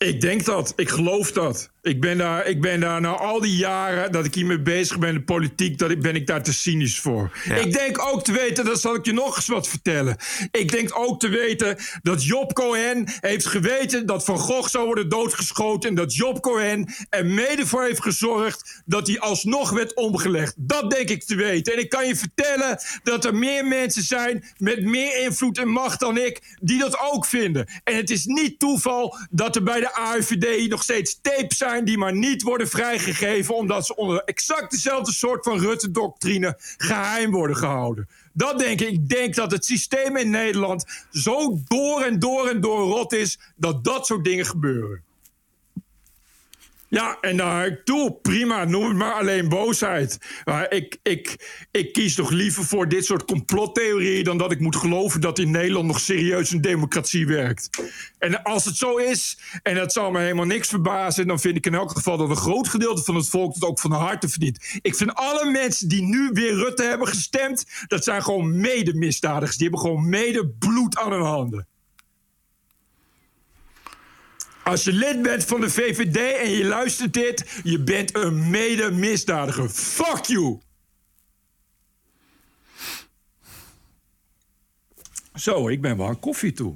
[0.07, 0.73] Ik denk dat.
[0.77, 1.71] Ik geloof dat.
[1.83, 5.09] Ik ben daar, ik ben daar na al die jaren dat ik hiermee bezig ben
[5.09, 7.31] in de politiek, dat ik, ben ik daar te cynisch voor.
[7.45, 7.55] Ja.
[7.55, 10.17] Ik denk ook te weten, dat zal ik je nog eens wat vertellen.
[10.51, 15.09] Ik denk ook te weten dat Job Cohen heeft geweten dat Van Gogh zou worden
[15.09, 15.88] doodgeschoten.
[15.88, 20.55] En dat Job Cohen er mede voor heeft gezorgd dat hij alsnog werd omgelegd.
[20.57, 21.73] Dat denk ik te weten.
[21.73, 26.01] En ik kan je vertellen dat er meer mensen zijn met meer invloed en macht
[26.01, 27.67] dan ik, die dat ook vinden.
[27.85, 31.99] En het is niet toeval dat er bij de AIVD nog steeds tapes zijn die
[31.99, 38.09] maar niet worden vrijgegeven, omdat ze onder exact dezelfde soort van Rutte-doctrine geheim worden gehouden.
[38.33, 38.89] Dat denk ik.
[38.89, 43.39] Ik denk dat het systeem in Nederland zo door en door en door rot is
[43.57, 45.03] dat dat soort dingen gebeuren.
[46.93, 50.19] Ja, en naar ik toe, prima, noem het maar alleen boosheid.
[50.45, 51.37] Maar ik, ik,
[51.71, 54.25] ik kies toch liever voor dit soort complottheorieën...
[54.25, 57.71] dan dat ik moet geloven dat in Nederland nog serieus een democratie werkt.
[58.19, 61.27] En als het zo is, en dat zal me helemaal niks verbazen...
[61.27, 63.81] dan vind ik in elk geval dat een groot gedeelte van het volk het ook
[63.81, 64.79] van harte verdient.
[64.83, 67.67] Ik vind alle mensen die nu weer Rutte hebben gestemd...
[67.87, 69.57] dat zijn gewoon mede-misdadigers.
[69.57, 71.67] Die hebben gewoon mede-bloed aan hun handen.
[74.64, 79.68] Als je lid bent van de VVD en je luistert dit, je bent een mede-misdadiger.
[79.68, 80.61] Fuck you!
[85.35, 86.75] Zo, ik ben wel aan koffie toe.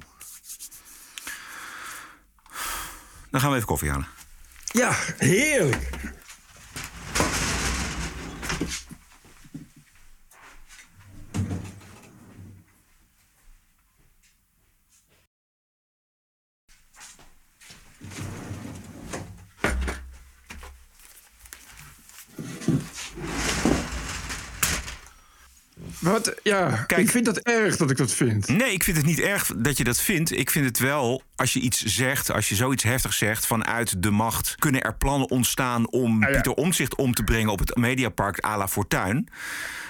[3.31, 4.09] Dan gaan we even koffie halen.
[4.65, 5.91] Ja, heerlijk.
[25.99, 26.35] Wat?
[26.43, 27.01] Ja, Kijk.
[27.01, 28.49] ik vind dat erg dat ik dat vind.
[28.49, 30.37] Nee, ik vind het niet erg dat je dat vindt.
[30.39, 33.47] Ik vind het wel, als je iets zegt, als je zoiets heftigs zegt...
[33.47, 35.91] vanuit de macht kunnen er plannen ontstaan...
[35.91, 36.35] om Ah, ja.
[36.35, 39.29] Pieter Omzicht om te brengen op het Mediapark à la Fortuin.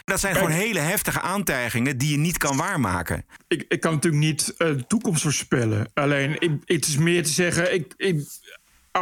[0.05, 0.45] Dat zijn Kijk.
[0.45, 1.99] gewoon hele heftige aantijgingen...
[1.99, 3.25] die je niet kan waarmaken.
[3.49, 5.91] ik, ik kan natuurlijk niet eh, de toekomst voorspellen.
[5.95, 7.75] Alleen, ik, het is meer te zeggen...
[7.75, 8.21] Ik, ik,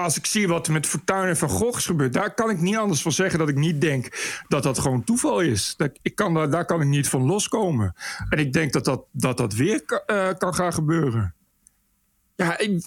[0.02, 2.12] als ik zie wat met Fortuyn en Van Gogh is gebeurd...
[2.12, 4.08] daar kan ik niet anders van zeggen dat ik niet denk
[4.48, 5.74] dat dat gewoon toeval is.
[5.76, 7.94] Dat, ik kan, daar, daar kan ik niet van loskomen.
[8.28, 11.34] En ik denk dat dat, dat, dat weer eh, kan gaan gebeuren.
[12.36, 12.82] Ja, ik,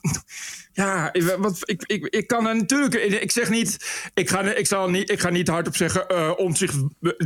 [0.73, 2.93] ja wat, ik, ik, ik kan er natuurlijk.
[2.95, 3.77] Ik zeg niet.
[4.13, 6.07] Ik ga, ik zal niet, ik ga niet hardop zeggen.
[6.07, 6.73] eh om zich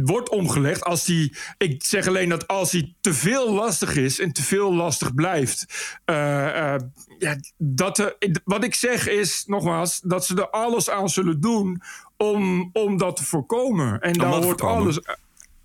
[0.03, 0.83] wordt omgelegd.
[0.83, 4.73] Als die, ik zeg alleen dat als hij te veel lastig is en te veel
[4.73, 5.65] lastig blijft.
[6.05, 6.81] eh, eh,
[7.19, 11.81] ja, dat wat ik zeg is nogmaals dat ze er alles aan zullen doen
[12.17, 13.99] om, om dat te voorkomen.
[13.99, 14.81] En Om daar hoort voorkomen?
[14.83, 14.99] alles.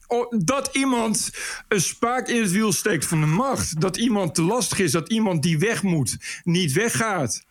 [0.06, 1.30] Oh, dat iemand
[1.68, 3.80] een spaak in het wiel steekt van de macht.
[3.80, 4.92] Dat iemand te lastig is.
[4.92, 7.44] Dat iemand die weg moet, niet weggaat.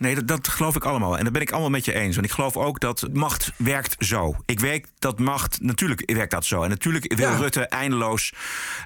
[0.00, 1.18] Nee, dat, dat geloof ik allemaal.
[1.18, 2.14] En dat ben ik allemaal met je eens.
[2.14, 4.36] Want ik geloof ook dat macht werkt zo.
[4.46, 6.62] Ik weet dat macht, natuurlijk werkt dat zo.
[6.62, 7.36] En natuurlijk wil Ja.
[7.36, 8.32] Rutte eindeloos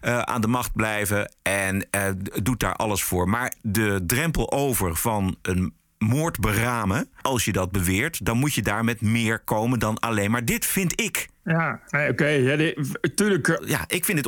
[0.01, 2.09] eh, aan de macht blijven en eh,
[2.43, 3.29] doet daar alles voor.
[3.29, 8.63] Maar de drempel over van een moord beramen, als je dat beweert, dan moet je
[8.63, 11.29] daar met meer komen dan alleen maar dit, vind ik.
[11.45, 12.27] Ja, nee, oké.
[12.27, 12.73] ja,
[13.15, 13.49] tuurlijk.
[13.49, 14.27] eh, Ja, ik vind het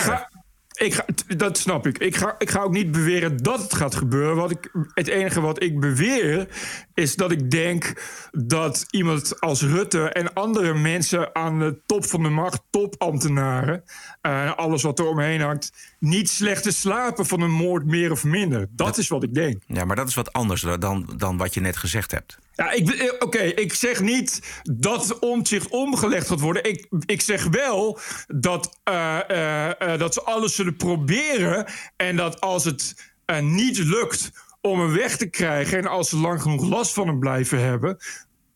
[0.00, 0.28] ga,
[0.72, 1.04] ik ga,
[1.36, 1.98] dat snap ik.
[1.98, 4.36] Ik ga, ik ga ook niet beweren dat het gaat gebeuren.
[4.36, 6.48] Wat ik, het enige wat ik beweer
[6.94, 7.92] is dat ik denk
[8.32, 13.84] dat iemand als Rutte en andere mensen aan de top van de macht, topambtenaren,
[14.20, 18.24] eh, alles wat er omheen hangt, niet slecht te slapen van een moord meer of
[18.24, 18.66] minder.
[18.70, 19.62] Dat is wat ik denk.
[19.66, 22.38] Ja, maar dat is wat anders dan, dan wat je net gezegd hebt.
[22.54, 26.64] Ja, ik, eh, oké, ik zeg niet dat omzicht omgelegd gaat worden.
[26.64, 31.66] Ik, ik zeg wel dat, eh, eh, dat ze alles zullen proberen.
[31.96, 34.30] En dat als het niet lukt
[34.60, 35.78] om hem weg te krijgen...
[35.78, 37.98] en als ze lang genoeg last van hem blijven hebben...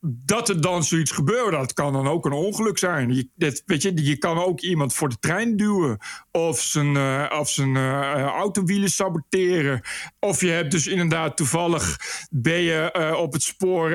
[0.00, 1.52] dat er dan zoiets gebeurt.
[1.52, 3.14] Dat kan dan ook een ongeluk zijn.
[3.14, 5.98] Je, weet je, je kan ook iemand voor de trein duwen.
[6.30, 9.80] Of zijn, eh, of zijn eh, autowielen saboteren.
[10.18, 11.98] Of je hebt dus inderdaad toevallig...
[12.30, 13.88] ben je eh, op het spoor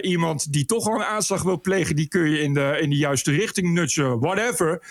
[0.00, 1.96] iemand die toch al een aanslag wil plegen...
[1.96, 4.20] die kun je in de, in de juiste richting nutsen.
[4.20, 4.82] Whatever.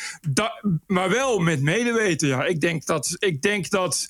[0.87, 2.27] Maar wel met medeweten.
[2.27, 2.45] Ja.
[2.45, 4.09] Ik denk dat, ik denk dat,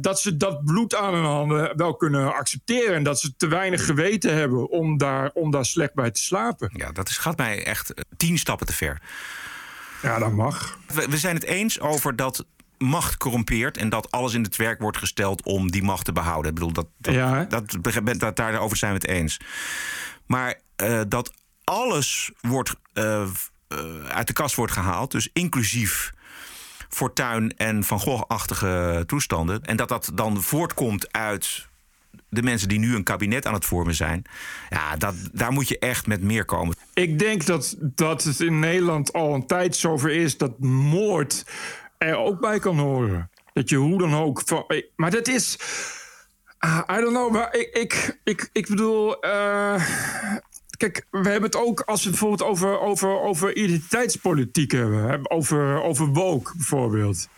[0.00, 2.94] dat ze dat bloed aan hun handen wel kunnen accepteren.
[2.94, 6.70] En dat ze te weinig geweten hebben om daar, om daar slecht bij te slapen.
[6.72, 9.02] Ja, dat is, gaat mij echt eh, tien stappen te ver.
[10.02, 10.78] Ja, dat mag.
[10.86, 12.44] We, we zijn het eens over dat
[12.78, 16.48] macht corrompeert en dat alles in het werk wordt gesteld om die macht te behouden.
[16.48, 17.44] Ik bedoel, dat, dat, Ja.
[17.44, 19.40] dat, dat, dat- daarover zijn we het eens.
[20.26, 21.32] Maar eh, dat
[21.64, 23.28] alles wordt, eh,
[24.08, 26.12] uit de kast wordt gehaald, dus inclusief
[26.88, 29.62] Fortuin en Van Gogh-achtige toestanden.
[29.62, 31.68] En dat dat dan voortkomt uit
[32.28, 34.22] de mensen die nu een kabinet aan het vormen zijn.
[34.68, 36.76] Ja, dat, daar moet je echt met meer komen.
[36.94, 41.44] Ik denk dat, dat het in Nederland al een tijd zover is dat moord
[41.98, 43.30] er ook bij kan horen.
[43.52, 44.42] Dat je hoe dan ook.
[44.44, 44.64] Van,
[44.96, 45.58] maar dat is.
[46.58, 47.32] ah, I don't know.
[47.32, 49.20] Maar ik, ik, ik, ik bedoel.
[49.20, 49.84] eh,
[50.76, 55.30] kijk, we hebben het ook als we bijvoorbeeld over, over, over identiteitspolitiek hebben.
[55.30, 57.28] Over, over woke bijvoorbeeld.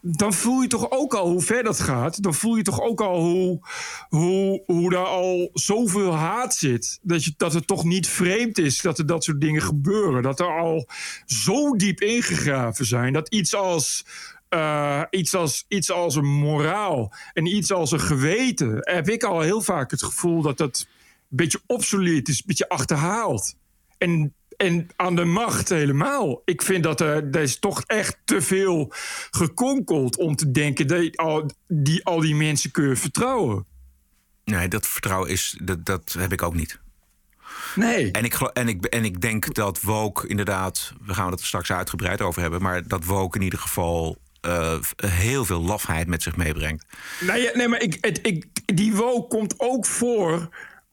[0.00, 2.22] Dan, voel je toch ook al hoe ver dat gaat.
[2.22, 3.60] Dan voel je toch ook al hoe,
[4.08, 6.98] hoe, hoe daar al zoveel haat zit.
[7.02, 10.22] Dat, je, dat het toch niet vreemd is dat er dat soort dingen gebeuren.
[10.22, 10.88] Dat er al
[11.26, 13.12] zo diep ingegraven zijn.
[13.12, 14.04] Dat iets als,
[14.48, 18.78] eh, iets als, iets als een moraal en iets als een geweten.
[18.80, 20.86] Heb ik al heel vaak het gevoel dat dat
[21.30, 23.54] een beetje obsolet is, een beetje achterhaald.
[23.98, 26.42] En en aan de macht helemaal.
[26.44, 28.92] Ik vind dat er, er is toch echt te veel
[29.30, 33.66] gekonkeld om te denken dat al die, al die mensen kun je vertrouwen.
[34.44, 36.80] Nee, dat vertrouwen is, dat, dat heb ik ook niet.
[37.74, 38.10] Nee.
[38.10, 41.72] En ik, en, ik, en ik denk dat woke inderdaad, we gaan het er straks
[41.72, 46.36] uitgebreid over hebben, maar dat woke in ieder geval eh, heel veel lafheid met zich
[46.36, 46.84] meebrengt.
[47.20, 50.48] Nee, ja, nee maar ik, het, ik, die woke komt ook voor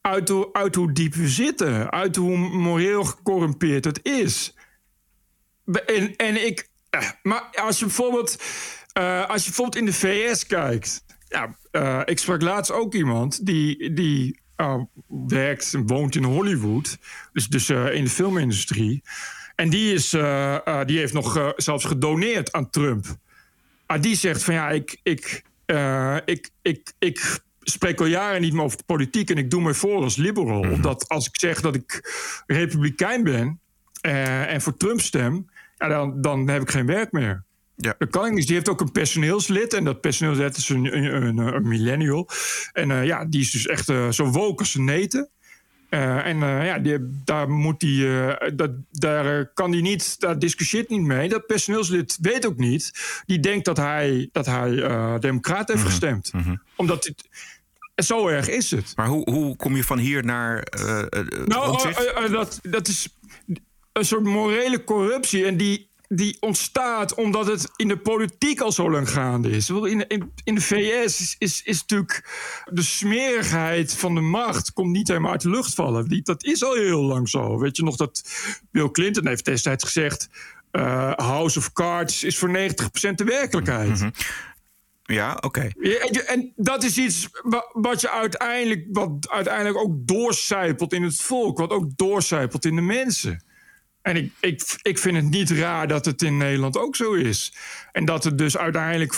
[0.06, 1.92] uit hoe, uit hoe diep we zitten.
[1.92, 4.56] Uit hoe moreel gecorrumpeerd het is.
[5.86, 6.70] En, en ik...
[6.90, 8.44] eh, Maar als je bijvoorbeeld...
[8.94, 11.04] eh, als je bijvoorbeeld in de VS kijkt...
[11.28, 13.94] Ja, eh, ik sprak laatst ook iemand die...
[13.94, 14.40] die
[15.28, 16.98] werkt en woont in Hollywood.
[17.34, 19.04] Dus, dus in de filmindustrie.
[19.56, 20.10] En die, is,
[20.86, 23.06] die heeft nog zelfs gedoneerd aan Trump.
[23.86, 25.44] Ah, die zegt van ja, ik, ik,
[26.26, 27.40] ik, ik, ik
[27.72, 30.60] spreek al jaren niet meer over de politiek en ik doe me voor als liberal.
[30.60, 32.14] Omdat als ik zeg dat ik
[32.48, 33.60] republikein ben
[34.02, 37.44] eh, en voor Trump stem, ja, dan, dan heb ik geen werk meer.
[37.76, 37.96] Ja.
[37.98, 38.46] Dat kan niet.
[38.46, 39.74] Die heeft ook een personeelslid.
[39.74, 42.30] En dat personeelslid is een, een, een, een millennial.
[42.72, 45.30] En eh, ja, die is dus echt eh, zo woke als een neten.
[45.90, 50.40] Eh, en eh, ja, die, daar, moet die, eh, dat, daar kan hij niet, daar
[50.40, 51.30] discussieert niet mee.
[51.30, 52.92] Dat personeelslid weet ook niet.
[53.26, 54.70] Die denkt dat hij, dat hij
[55.20, 56.32] democraat heeft gestemd.
[56.76, 57.30] Omdat het,
[58.06, 58.94] zo erg is het.
[58.96, 60.68] Maar hoe, hoe kom je van hier naar
[61.46, 61.94] Nou,
[62.32, 63.08] dat, dat is
[63.92, 65.46] een soort morele corruptie.
[65.46, 69.70] En die, die ontstaat omdat het in de politiek al zo lang gaande is.
[69.70, 72.30] In, in, in de VS is, is, is natuurlijk
[72.72, 76.08] de smerigheid van de macht komt niet helemaal uit de lucht vallen.
[76.08, 77.58] Die, dat is al heel lang zo.
[77.60, 78.24] Weet je nog dat
[78.72, 80.30] Bill Clinton heeft destijds gezegd...
[80.72, 84.00] eh, House of Cards is voor 90% de werkelijkheid.
[85.04, 85.70] Ja, oké.
[85.80, 91.22] Ja, en dat is iets wa- wat je uiteindelijk, wat uiteindelijk ook doorcijpelt in het
[91.22, 93.44] volk, wat ook doorcijpelt in de mensen.
[94.06, 97.54] En ik, ik, ik vind het niet raar dat het in Nederland ook zo is.
[97.92, 99.14] En dat er dus uiteindelijk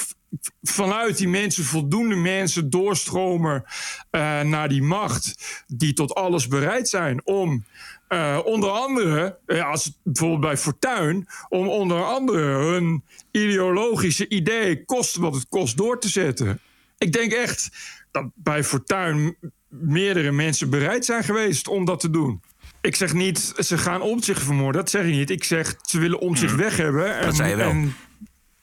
[0.62, 3.64] vanuit die mensen voldoende mensen doorstromen
[4.10, 5.36] eh, naar die macht,
[5.68, 7.66] die tot alles bereid zijn om.
[8.08, 14.86] eh, onder andere, eh, als het bijvoorbeeld bij Fortuin, om onder andere hun ideologische idee,
[14.86, 16.60] kost wat het kost, door te zetten.
[16.98, 17.70] Ik denk echt
[18.12, 19.36] dat bij Fortuin
[19.68, 22.42] meerdere mensen bereid zijn geweest om dat te doen.
[22.82, 24.82] Ik zeg niet, ze gaan om zich vermoorden.
[24.82, 25.30] Dat zeg ik niet.
[25.30, 27.22] Ik zeg, ze willen om zich weg hebben.
[27.22, 27.70] Dat zei je wel.
[27.70, 27.96] en-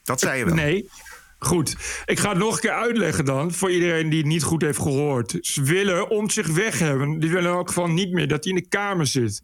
[0.03, 0.55] Dat zei je wel.
[0.55, 0.89] Nee.
[1.39, 4.63] Goed, ik ga het nog een keer uitleggen dan, voor iedereen die het niet goed
[4.63, 5.37] heeft gehoord.
[5.41, 7.19] Ze willen om zich weg hebben.
[7.19, 9.43] Die willen in elk geval niet meer dat hij in de Kamer zit.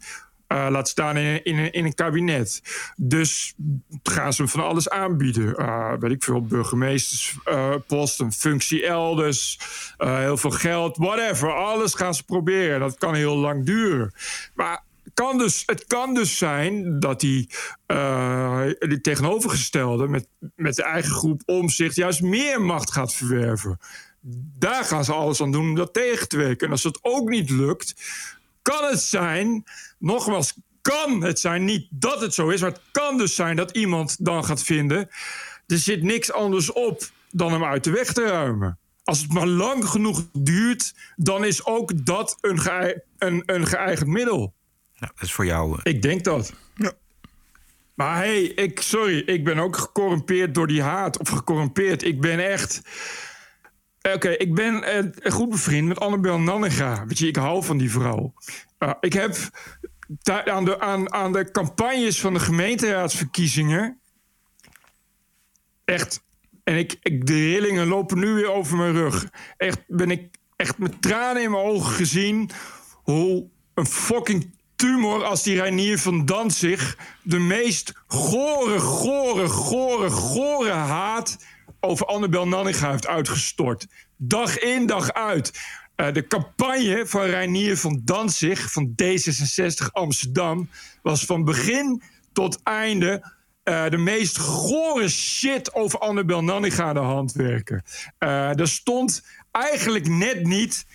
[0.51, 2.63] Eh, laat staan in, in, een kabinet.
[2.97, 3.55] Dus
[4.03, 5.55] gaan ze hem van alles aanbieden.
[5.55, 9.59] Eh, weet ik veel, burgemeesterspost, een functie elders,
[9.97, 11.55] eh, heel veel geld, whatever.
[11.55, 12.81] Alles gaan ze proberen.
[12.81, 14.15] Dat kan heel lang duren.
[14.55, 14.83] Maar
[15.15, 17.49] kan dus, het kan dus zijn dat die,
[17.87, 23.79] eh, die tegenovergestelde met, met de eigen groep om zich juist meer macht gaat verwerven.
[24.59, 26.67] Daar gaan ze alles aan doen om dat tegen te werken.
[26.67, 27.95] En als het ook niet lukt,
[28.62, 29.64] kan het zijn,
[29.99, 33.70] nogmaals, kan het zijn, niet dat het zo is, maar het kan dus zijn dat
[33.70, 35.09] iemand dan gaat vinden:
[35.66, 38.79] er zit niks anders op dan hem uit de weg te ruimen.
[39.05, 42.61] Als het maar lang genoeg duurt, dan is ook dat een,
[43.18, 44.55] een, een geëigend middel.
[44.99, 45.81] Nou, dat is voor jou.
[45.83, 46.53] eh, Ik denk dat.
[47.94, 51.18] Maar hey, ik, sorry, ik ben ook gecorrumpeerd door die haat.
[51.18, 52.03] Of gecorrumpeerd.
[52.03, 52.83] Ik ben echt.
[54.03, 57.07] Oké, ik ben eh, goed bevriend met Annabel Nanninga.
[57.07, 58.33] Weet je, ik hou van die vrouw.
[58.79, 59.37] Uh, ik heb
[60.25, 63.99] aan de, aan, aan de campagnes van de gemeenteraadsverkiezingen.
[65.85, 66.23] Echt.
[66.65, 69.31] En ik, ik, de rillingen lopen nu weer over mijn rug.
[69.57, 72.51] Echt ben ik echt met tranen in mijn ogen gezien.
[72.93, 76.97] hoe een fucking tumor als die Reinier van Danzig.
[77.23, 81.39] de meest gore, gore, gore, gore haat.
[81.81, 83.87] Over Annabel Nanninga heeft uitgestort.
[84.16, 85.61] Dag in, dag uit.
[85.97, 90.69] Uh, de campagne van Reinier van Danzig van D66 Amsterdam
[91.03, 93.33] was van begin tot einde
[93.64, 97.83] uh, de meest gore shit over Annabel Nanninga de hand werken.
[98.19, 100.87] Uh, er stond eigenlijk net niet.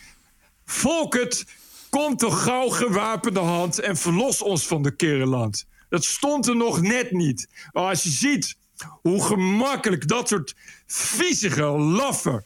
[0.65, 1.45] Volkert,
[1.89, 5.65] kom toch gauw gewapende hand en verlos ons van de Kerenland.
[5.89, 7.47] Dat stond er nog net niet.
[7.71, 8.57] Maar als je ziet
[9.01, 10.55] hoe gemakkelijk dat soort
[10.87, 12.43] viezige, laffe,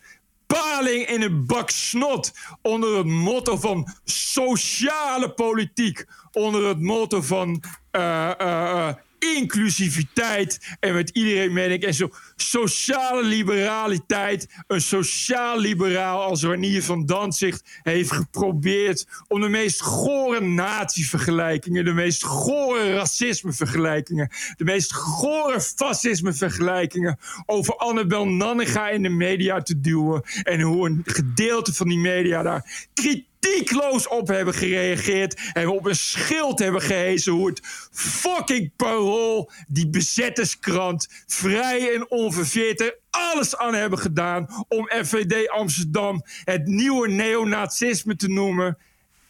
[0.48, 2.32] paling in een bak snot.
[2.62, 6.06] Onder het motto van sociale politiek.
[6.32, 10.76] Onder het motto van uh, uh, inclusiviteit.
[10.80, 11.84] En met iedereen ik.
[11.84, 12.10] En zo
[12.42, 14.48] sociale liberaliteit.
[14.68, 22.24] Een sociaal-liberaal als Ranier van Danzig heeft geprobeerd om de meest gore natievergelijkingen, de meest
[22.24, 30.24] gore racismevergelijkingen, de meest gore fascismevergelijkingen over Annabel Nanninga in de media te duwen.
[30.44, 32.88] En hoe een gedeelte van die media daar
[33.40, 39.90] kritiekloos op hebben gereageerd en op een schild hebben gehezen hoe het fucking parool, die
[39.90, 48.16] bezetterskrant, vrij en onverveerd er alles aan hebben gedaan om FVD Amsterdam het nieuwe neonazisme
[48.16, 48.78] te noemen.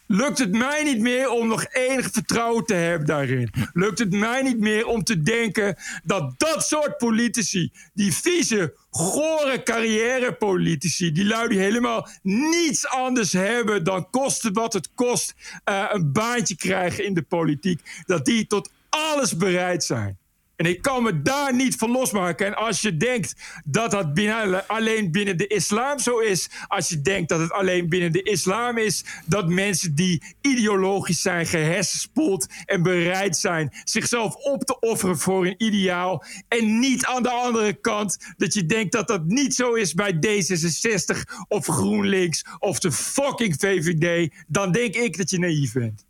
[0.07, 3.49] Lukt het mij niet meer om nog enig vertrouwen te hebben daarin?
[3.73, 9.63] Lukt het mij niet meer om te denken dat dat soort politici, die vieze, gore
[9.63, 15.35] carrièrepolitici, die lui die helemaal niets anders hebben dan kosten wat het kost
[15.69, 20.18] uh, een baantje krijgen in de politiek, dat die tot alles bereid zijn.
[20.59, 22.45] En ik kan me daar niet van losmaken.
[22.45, 26.49] En als je denkt dat dat alleen binnen de islam zo is.
[26.67, 29.05] Als je denkt dat het alleen binnen de islam is.
[29.25, 32.47] Dat mensen die ideologisch zijn gehersenspoeld.
[32.65, 36.23] En bereid zijn zichzelf op te offeren voor een ideaal.
[36.47, 40.13] En niet aan de andere kant dat je denkt dat dat niet zo is bij
[40.13, 44.33] D66 of GroenLinks of de fucking VVD.
[44.47, 46.05] Dan denk ik dat je naïef bent.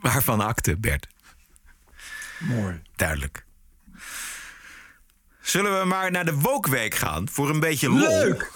[0.00, 1.14] Waarvan akte, Bert?
[2.38, 2.82] Mooi.
[2.96, 3.44] Duidelijk.
[5.42, 7.98] Zullen we maar naar de Wokweek gaan voor een beetje lol?
[8.18, 8.50] Leuk!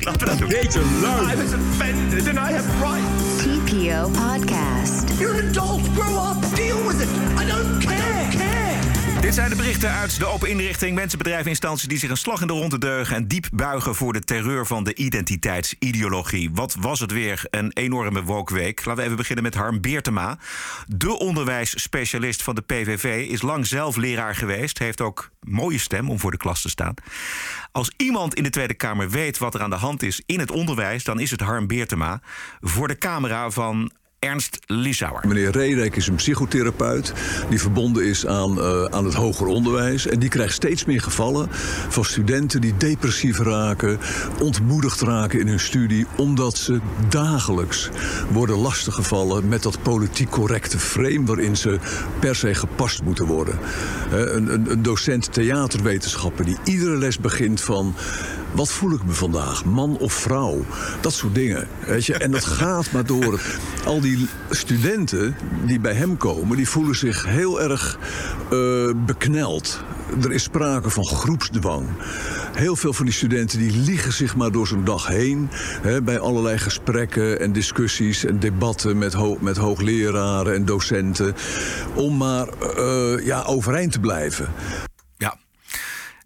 [0.00, 0.48] Laten we dat doen.
[0.48, 1.32] Beetje leuk.
[1.32, 3.42] I was offended and I have rights.
[3.42, 5.18] TPO Podcast.
[5.18, 5.80] You're an adult.
[5.94, 6.54] Grow up.
[6.54, 7.08] Deal with it.
[7.38, 7.81] I don't.
[9.22, 10.94] Dit zijn de berichten uit de open inrichting.
[10.94, 13.16] Mensen, bedrijven, instanties die zich een slag in de ronde deugen...
[13.16, 16.50] en diep buigen voor de terreur van de identiteitsideologie.
[16.52, 18.84] Wat was het weer een enorme wokweek.
[18.84, 20.38] Laten we even beginnen met Harm Beertema.
[20.86, 24.78] De onderwijsspecialist van de PVV is lang zelf leraar geweest.
[24.78, 26.94] Heeft ook mooie stem om voor de klas te staan.
[27.72, 30.50] Als iemand in de Tweede Kamer weet wat er aan de hand is in het
[30.50, 31.04] onderwijs...
[31.04, 32.20] dan is het Harm Beertema
[32.60, 35.20] voor de camera van Ernst Liesauer.
[35.26, 37.12] Meneer Redek is een psychotherapeut
[37.48, 40.06] die verbonden is aan, uh, aan het hoger onderwijs.
[40.06, 41.48] En die krijgt steeds meer gevallen
[41.88, 43.98] van studenten die depressief raken,
[44.40, 47.90] ontmoedigd raken in hun studie, omdat ze dagelijks
[48.30, 51.78] worden lastiggevallen met dat politiek correcte frame waarin ze
[52.20, 53.58] per se gepast moeten worden.
[54.10, 57.94] Een, een, een docent theaterwetenschappen die iedere les begint van
[58.52, 59.64] wat voel ik me vandaag?
[59.64, 60.64] Man of vrouw?
[61.00, 61.68] Dat soort dingen.
[61.86, 62.14] Weet je?
[62.14, 63.40] En dat gaat maar door.
[63.84, 67.98] Al die studenten die bij hem komen, die voelen zich heel erg
[68.52, 69.80] uh, bekneld.
[70.22, 71.88] Er is sprake van groepsdwang.
[72.52, 75.48] Heel veel van die studenten die liegen zich maar door zo'n dag heen.
[75.82, 81.34] Hè, bij allerlei gesprekken en discussies en debatten met, ho met hoogleraren en docenten.
[81.94, 84.48] Om maar uh, ja, overeind te blijven.
[85.16, 85.36] Ja,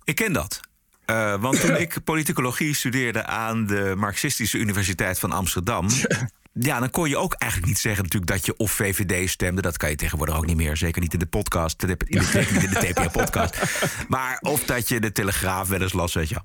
[0.05, 0.61] ik ken dat.
[1.11, 5.89] Uh, want toen ik politicologie studeerde aan de Marxistische Universiteit van Amsterdam.
[6.53, 9.63] Ja, dan kon je ook eigenlijk niet zeggen natuurlijk dat je of VVD stemde.
[9.63, 10.77] Dat kan je tegenwoordig ook niet meer.
[10.77, 11.83] Zeker niet in de podcast.
[11.83, 13.57] In de, in de, de TPA-podcast.
[14.09, 16.41] Maar of dat je de Telegraaf wel eens las, weet je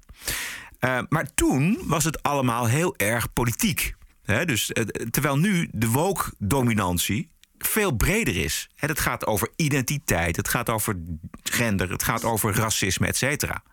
[0.81, 3.95] uh, maar toen was het allemaal heel erg politiek.
[4.23, 7.29] He, dus, uh, terwijl nu de woke-dominantie
[7.65, 8.69] veel breder is.
[8.75, 10.95] He, het gaat over identiteit, het gaat over
[11.43, 13.63] gender, het gaat over racisme, et cetera.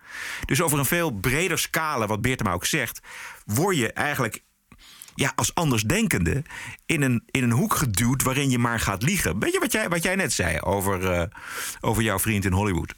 [0.44, 3.01] Dus over een veel breder scala, wat Beertema ook zegt,
[3.44, 4.42] word je eigenlijk
[5.14, 6.42] ja, als andersdenkende
[6.87, 9.38] in een, in een hoek geduwd waarin je maar gaat liegen.
[9.38, 11.22] Weet je wat jij, wat jij net zei over, uh,
[11.81, 12.94] over jouw vriend in Hollywood?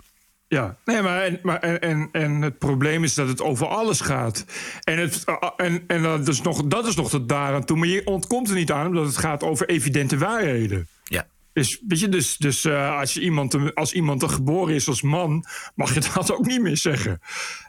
[0.50, 4.44] Ja, nee, maar, en, maar en, en, het probleem is dat het over alles gaat.
[4.84, 5.24] En, het,
[5.56, 7.76] en, en dat, is nog, dat is nog tot daaraan toe.
[7.76, 10.88] Maar je ontkomt er niet aan, omdat het gaat over evidente waarheden.
[11.04, 11.26] Ja.
[11.52, 15.02] Dus, weet je, dus, dus uh, als, je iemand, als iemand er geboren is als
[15.02, 17.20] man, mag je dat ook niet meer zeggen.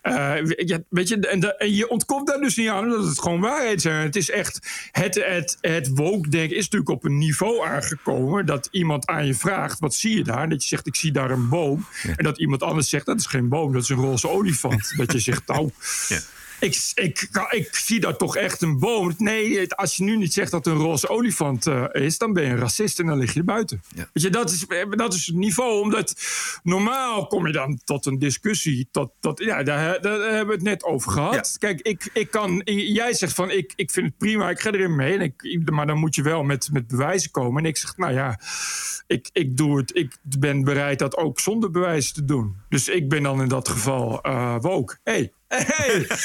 [0.04, 3.20] Uh, ja, weet je, en, de, en, je ontkomt daar dus niet aan dat het
[3.20, 4.06] gewoon waarheid zijn.
[4.06, 9.06] Het is echt, het, het, het woke-denken is natuurlijk op een niveau aangekomen dat iemand
[9.06, 10.44] aan je vraagt, wat zie je daar?
[10.44, 11.86] En dat je zegt, ik zie daar een boom.
[12.04, 12.16] Ja.
[12.16, 14.94] En dat iemand anders zegt, dat is geen boom, dat is een roze olifant.
[14.98, 15.70] dat je zegt, nou...
[16.08, 16.20] Ja.
[16.62, 19.14] Ik, ik, ik, zie daar toch echt een boom.
[19.18, 22.44] Nee, als je nu niet zegt dat het een roze olifant uh, is, dan ben
[22.44, 23.82] je een racist en dan lig je buiten.
[23.96, 24.10] Ja.
[24.14, 25.82] Weet je, dat is, dat is het niveau.
[25.82, 26.16] Omdat
[26.64, 28.88] normaal kom je dan tot een discussie.
[28.92, 31.34] Tot, tot, ja, daar, daar hebben we het net over gehad.
[31.34, 31.68] Ja.
[31.68, 34.96] Kijk, ik, ik kan, jij zegt van ik, ik vind het prima, ik ga erin
[34.96, 35.14] mee.
[35.14, 37.64] En ik, maar dan moet je wel met, met bewijzen komen.
[37.64, 38.40] En ik zeg, nou ja,
[39.08, 39.96] ik, ik doe het.
[39.96, 42.56] Ik ben bereid dat ook zonder bewijs te doen.
[42.70, 44.98] Dus ik ben dan in dat geval uh, woke.
[45.04, 46.08] Hey, Hey.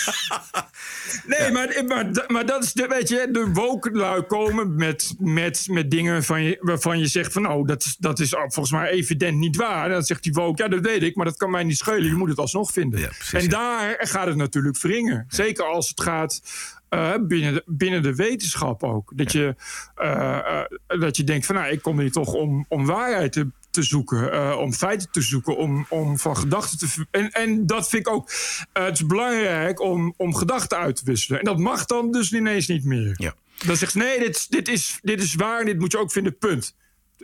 [1.27, 1.51] Nee, ja.
[1.51, 6.25] maar, maar, maar dat is de, weet je, de wokelui komen met, met, met dingen
[6.25, 9.57] van je, waarvan je zegt van, oh, dat is, dat is volgens mij evident niet
[9.57, 9.85] waar.
[9.85, 12.05] En dan zegt die woke, ja, dat weet ik, maar dat kan mij niet schelen.
[12.05, 13.01] Je moet het alsnog vinden.
[13.01, 15.25] Ja, precies, en daar gaat het natuurlijk wringen.
[15.29, 16.43] Zeker als het gaat
[16.91, 19.13] uh, binnen, de, binnen de wetenschap ook.
[19.15, 19.55] Dat, je,
[20.03, 23.47] uh, uh, dat je denkt van nou, ik kom hier toch om, om waarheid te,
[23.77, 27.07] te zoeken, om feiten te zoeken, om, om van gedachten te.
[27.11, 28.33] En, en dat vind ik ook.
[28.73, 31.39] het is belangrijk om, om gedachten uit te wisselen.
[31.39, 33.15] En dat mag dan dus ineens niet meer.
[33.17, 33.35] Ja.
[33.67, 36.13] Dan zegt ze nee, dit, dit, is, dit is waar en dit moet je ook
[36.13, 36.75] vinden, punt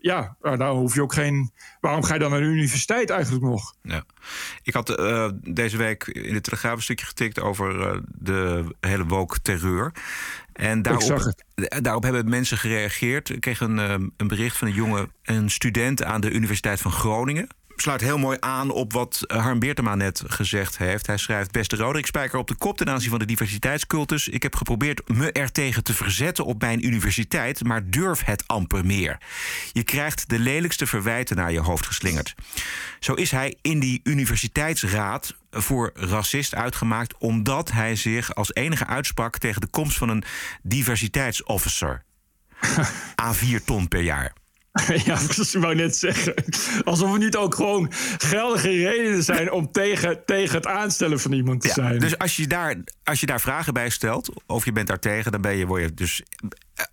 [0.00, 1.52] ja, nou, daar hoef je ook geen.
[1.80, 3.74] Waarom ga je dan naar de universiteit eigenlijk nog?
[3.82, 4.04] Ja.
[4.62, 9.04] Ik had uh, deze week in de Telegraaf een stukje getikt over uh, de hele
[9.04, 9.92] woke-terreur.
[10.52, 13.28] En daarop, daarop hebben mensen gereageerd.
[13.28, 16.92] Ik kreeg een, um, een bericht van een jongen, een student aan de Universiteit van
[16.92, 17.48] Groningen
[17.82, 21.06] sluit heel mooi aan op wat Harm Beertema net gezegd heeft.
[21.06, 24.28] Hij schrijft: Beste Roderick Spijker op de kop ten aanzien van de diversiteitscultus.
[24.28, 28.86] Ik heb geprobeerd me er tegen te verzetten op mijn universiteit, maar durf het amper
[28.86, 29.18] meer.
[29.72, 32.34] Je krijgt de lelijkste verwijten naar je hoofd geslingerd.
[33.00, 39.38] Zo is hij in die universiteitsraad voor racist uitgemaakt, omdat hij zich als enige uitsprak
[39.38, 40.24] tegen de komst van een
[40.62, 42.04] diversiteitsofficer.
[43.22, 44.40] A4 ton per jaar.
[45.04, 46.34] Ja, ik wou net zeggen.
[46.84, 51.60] Alsof er niet ook gewoon geldige redenen zijn om tegen, tegen het aanstellen van iemand
[51.60, 51.98] te ja, zijn.
[51.98, 55.32] Dus als je, daar, als je daar vragen bij stelt, of je bent daar tegen,
[55.32, 56.22] dan ben je, word je dus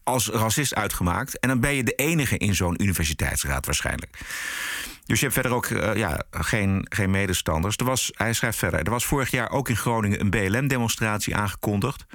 [0.03, 1.39] als racist uitgemaakt.
[1.39, 4.17] En dan ben je de enige in zo'n universiteitsraad waarschijnlijk.
[5.05, 7.75] Dus je hebt verder ook uh, ja, geen, geen medestanders.
[7.75, 12.05] Er was, hij schrijft verder: er was vorig jaar ook in Groningen een BLM-demonstratie aangekondigd.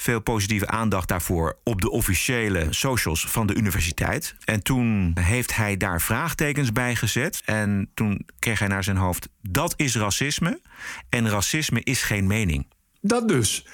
[0.00, 4.34] Veel positieve aandacht daarvoor op de officiële socials van de universiteit.
[4.44, 7.42] En toen heeft hij daar vraagtekens bij gezet.
[7.44, 10.60] En toen kreeg hij naar zijn hoofd: dat is racisme.
[11.08, 12.66] En racisme is geen mening.
[13.00, 13.66] Dat dus.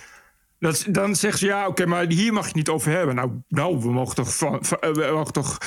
[0.59, 3.15] Dat, dan zeggen ze ja, oké, maar hier mag je het niet over hebben.
[3.15, 4.63] Nou, nou we, mogen toch van,
[5.33, 5.59] toch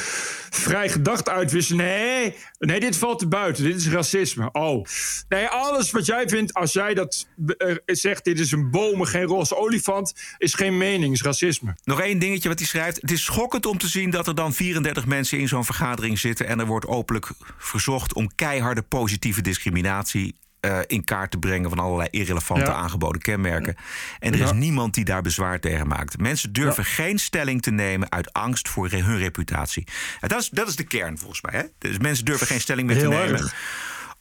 [0.49, 1.85] vrij gedacht uitwisselen.
[1.85, 3.63] Nee, nee, dit valt er buiten.
[3.63, 4.51] Dit is racisme.
[4.51, 4.85] Oh.
[5.29, 7.27] Nee, alles wat jij vindt, als jij dat
[7.57, 11.75] eh, zegt, dit is een boom, geen roze olifant, is geen mening, is racisme.
[11.83, 13.01] Nog één dingetje wat hij schrijft.
[13.01, 16.47] Het is schokkend om te zien dat er dan 34 mensen in zo'n vergadering zitten.
[16.47, 20.35] En er wordt openlijk verzocht om keiharde positieve discriminatie.
[20.59, 22.73] Eh, in kaart te brengen van allerlei irrelevante Ja.
[22.73, 23.75] aangeboden kenmerken.
[24.19, 24.55] En er is Ja.
[24.55, 26.17] niemand die daar bezwaar tegen maakt.
[26.17, 29.87] Mensen durven geen stelling te nemen uit angst voor hun reputatie.
[30.19, 31.59] En dat, is, dat is de kern volgens mij.
[31.59, 31.63] Hè?
[31.77, 33.39] Dus mensen durven geen stelling meer Heel te nemen.
[33.39, 33.53] erg.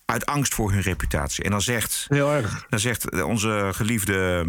[0.04, 1.44] Uit angst voor hun reputatie.
[1.44, 2.66] En dan zegt, Heel erg.
[2.68, 4.46] dan zegt onze geliefde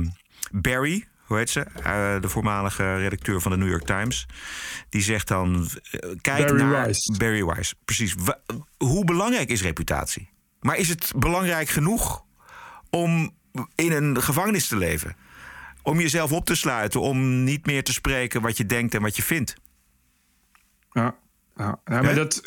[0.52, 1.60] Barry, hoe heet ze?
[1.84, 4.26] Eh, de voormalige redacteur van de New York Times.
[4.90, 6.72] Die zegt dan: eh, kijk Barry naar.
[6.72, 7.18] Weiss.
[7.18, 8.16] Barry Weiss, precies.
[8.18, 8.40] Wa-
[8.78, 10.30] hoe belangrijk is reputatie?
[10.60, 12.24] Maar is het belangrijk genoeg
[12.90, 13.36] om
[13.76, 15.16] in een gevangenis te leven?
[15.84, 19.16] Om jezelf op te sluiten, om niet meer te spreken wat je denkt en wat
[19.16, 19.56] je vindt.
[20.92, 21.16] Ja,
[21.56, 22.42] ja, ja, maar dat,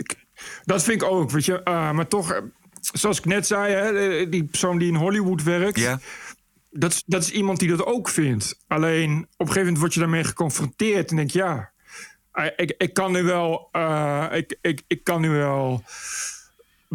[0.65, 1.31] dat vind ik ook.
[1.31, 2.39] Weet je, Ah, maar toch, eh,
[2.81, 5.79] zoals ik net zei, hè, eh, die persoon die in Hollywood werkt.
[5.79, 6.01] Ja.
[6.71, 8.59] Dat, is- dat is iemand die dat ook vindt.
[8.67, 11.73] Alleen op een gegeven moment word je daarmee geconfronteerd en denk je, ja,
[12.33, 13.69] eh, ik, ik kan nu wel,
[14.33, 15.85] ik, ik, ik kan nu wel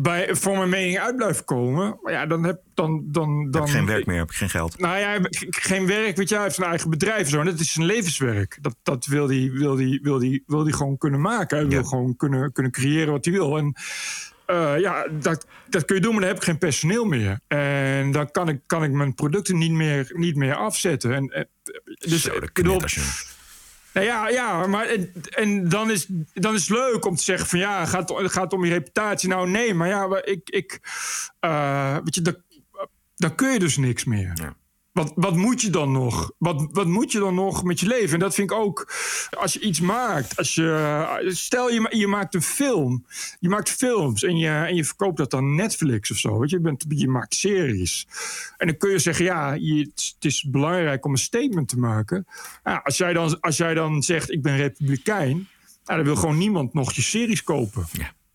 [0.02, 2.00] bij, voor mijn mening uit blijven komen.
[2.02, 3.04] Maar ja, dan heb dan.
[3.06, 4.80] dan, Ik dan heb geen werk meer, heb ik geen geld.
[4.80, 5.20] nou ja,
[5.50, 7.39] geen werk, weet je, hij heeft zijn eigen bedrijf zo.
[7.39, 8.58] En dat is zijn levenswerk.
[8.62, 11.58] Dat, dat wil hij wil die, wil die, wil die gewoon kunnen maken.
[11.58, 13.58] Hij wil gewoon kunnen, kunnen creëren wat hij wil.
[13.58, 13.74] En
[14.45, 17.39] eh, ja, dat, dat kun je doen, maar dan heb ik geen personeel meer.
[17.48, 21.14] En dan kan ik, kan ik mijn producten niet meer, niet meer afzetten.
[21.14, 21.48] En,
[22.00, 22.82] dus, Zo, ik bedoel.
[23.98, 27.48] Nou ja, ja maar en, en dan, is, dan is het leuk om te zeggen
[27.48, 29.30] van ja, gaat, het gaat om je reputatie?
[29.30, 30.80] Nou nee, maar ja, ik, ik
[31.39, 32.36] eh, weet je, dan,
[33.16, 34.56] dan kun je dus niks meer.
[34.98, 36.32] Wat, wat moet je dan nog?
[36.38, 38.14] Wat, wat moet je dan nog met je leven?
[38.14, 38.93] En dat vind ik ook
[39.30, 40.38] als je iets maakt.
[40.38, 43.06] Als je, stel je, je maakt een film.
[43.39, 46.39] Je maakt films en je, en je verkoopt dat aan Netflix of zo.
[46.39, 46.56] Weet je?
[46.56, 48.08] Je, bent, je maakt series.
[48.58, 52.28] En dan kun je zeggen, ja, het is belangrijk om een statement te maken.
[52.64, 55.48] Ja, als, jij dan, als jij dan zegt, ik ben republikein...
[55.86, 57.86] Nou, dan wil gewoon niemand nog je series kopen.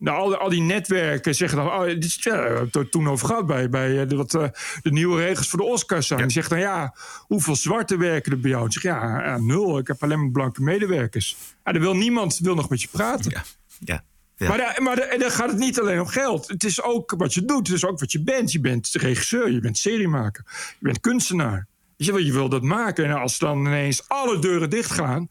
[0.02, 1.66] Nou, al, die- al die netwerken zeggen dan...
[1.66, 4.48] Oh, dit is, ja, het er toen over gehad bij, bij eh, de, wat, eh,
[4.82, 6.20] de nieuwe regels voor de Oscars zijn.
[6.20, 8.66] Die zegt dan, ja, hoeveel zwarte werken er bij jou?
[8.66, 9.78] Ik zeg, ja, ja, nul.
[9.78, 11.36] Ik heb alleen maar blanke medewerkers.
[11.64, 13.30] Ja, dan wil niemand wil nog met je praten.
[13.78, 14.04] Ja.
[14.48, 16.48] Maar, daar, maar daar, dan gaat het niet alleen om geld.
[16.48, 17.66] Het is ook wat je doet.
[17.66, 18.52] Het is ook wat je bent.
[18.52, 20.44] Je bent regisseur, je bent seriemaker.
[20.78, 21.66] Je bent kunstenaar.
[21.96, 23.04] Je, je wil dat maken.
[23.04, 25.28] En als dan ineens alle deuren dichtgaan...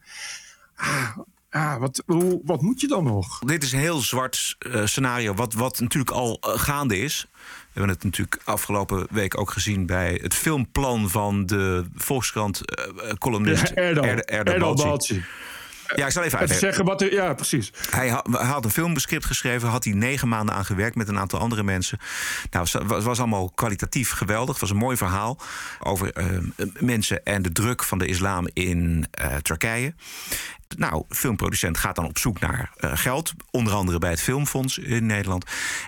[0.76, 1.18] Ah,
[1.52, 3.38] ah, wat, hoe, wat moet je dan nog?
[3.38, 7.26] Dit is een heel zwart eh, scenario, wat, wat natuurlijk al eh, gaande is.
[7.32, 14.04] We hebben het natuurlijk afgelopen week ook gezien bij het filmplan van de Volkskrant-columnist Erdal.
[14.04, 15.24] Erdal Balci.
[15.94, 16.66] Ja, ik zal even uitleggen.
[16.66, 17.12] zeggen wat er...
[17.12, 17.72] Ja, precies.
[17.90, 21.18] Hij ha- hij had een filmscript geschreven, had hij negen maanden aan gewerkt met een
[21.18, 21.98] aantal andere mensen.
[22.50, 24.50] Nou, het was, was allemaal kwalitatief geweldig.
[24.50, 25.38] Het was een mooi verhaal
[25.80, 26.26] over eh,
[26.78, 29.94] mensen en de druk van de islam in eh, Turkije.
[30.76, 35.06] Nou, filmproducent gaat dan op zoek naar eh, geld, onder andere bij het Filmfonds in
[35.06, 35.44] Nederland.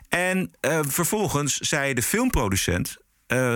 [0.08, 2.96] En eh, vervolgens zei de filmproducent: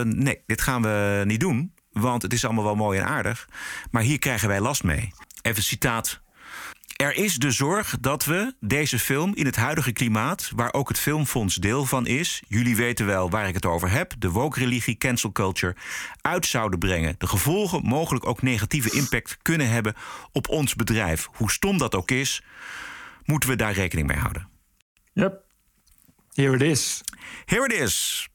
[0.04, 3.48] Nee, dit gaan we niet doen, want het is allemaal wel mooi en aardig,
[3.90, 5.12] maar hier krijgen wij last mee.
[5.42, 6.20] Even een citaat
[6.98, 10.98] er is de zorg dat we deze film in het huidige klimaat, waar ook het
[10.98, 15.32] Filmfonds deel van is, jullie weten wel waar ik het over heb, de woke-religie, cancel
[15.32, 15.76] culture,
[16.20, 17.14] uit zouden brengen.
[17.18, 19.94] De gevolgen mogelijk ook negatieve impact kunnen hebben
[20.32, 21.28] op ons bedrijf.
[21.32, 22.42] Hoe stom dat ook is,
[23.24, 24.48] moeten we daar rekening mee houden.
[25.12, 25.44] Yep.
[26.32, 27.00] Here it is.
[27.44, 28.28] Here it is.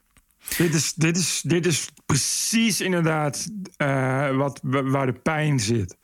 [0.57, 3.47] Dit is, dit is, dit is precies inderdaad
[3.77, 5.97] eh, wat, wa- waar de pijn zit.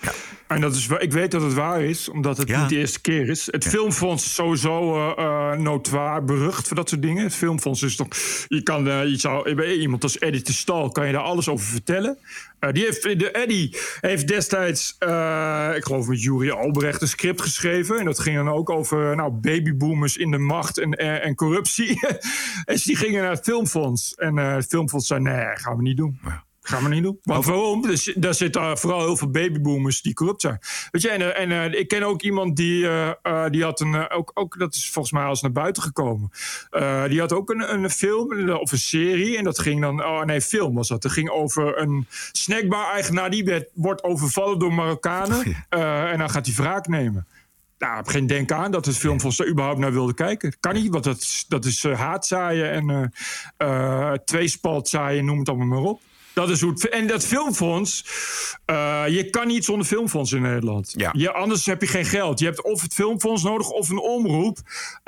[0.47, 3.29] En dat is, ik weet dat het waar is, omdat het niet de eerste keer
[3.29, 3.47] is.
[3.51, 7.23] Het Filmfonds is sowieso eh eh, notoir berucht voor dat soort dingen.
[7.23, 8.07] Het Filmfonds is toch...
[8.47, 12.17] Je kan, je zou, iemand als Eddie de Stal kan je daar alles over vertellen.
[12.71, 14.95] Die heeft, de Eddie heeft destijds,
[15.75, 17.99] ik geloof met Jury Albrecht, een script geschreven.
[17.99, 22.07] En dat ging dan ook over nou, babyboomers in de macht en, en, corruptie.
[22.65, 24.15] en die gingen naar het Filmfonds.
[24.15, 26.19] En het Filmfonds zei, nee, gaan we niet doen.
[26.61, 27.19] Gaan we niet doen.
[27.23, 27.81] Want waarom?
[27.81, 30.59] Dus, daar zitten vooral heel veel babyboomers die corrupt zijn.
[30.91, 34.09] Weet je, en, en uh, ik ken ook iemand die, uh, uh, die had een.
[34.09, 36.31] ook, ook, dat is volgens mij als naar buiten gekomen.
[37.07, 39.37] die had ook een, een film of een serie.
[39.37, 40.03] En dat ging dan.
[40.03, 41.03] Oh nee, film was dat.
[41.03, 45.39] Het ging over een snackbar-eigenaar die werd, wordt overvallen door Marokkanen.
[45.69, 47.27] Oh, en dan gaat hij wraak nemen.
[47.79, 50.53] Nou, ik heb geen denk aan dat het filmfonds daar überhaupt naar wilde kijken.
[50.59, 53.11] Kan niet, want dat, dat is uh, haatzaaien en
[53.57, 56.01] uh, tweespalt zaaien, noem het allemaal maar op.
[56.39, 58.05] Dat is hoe het, en dat filmfonds,
[58.65, 60.93] uh, je kan niet zonder filmfonds in Nederland.
[60.95, 61.09] Ja.
[61.13, 62.39] Je, anders heb je geen geld.
[62.39, 64.57] Je hebt of het filmfonds nodig of een omroep.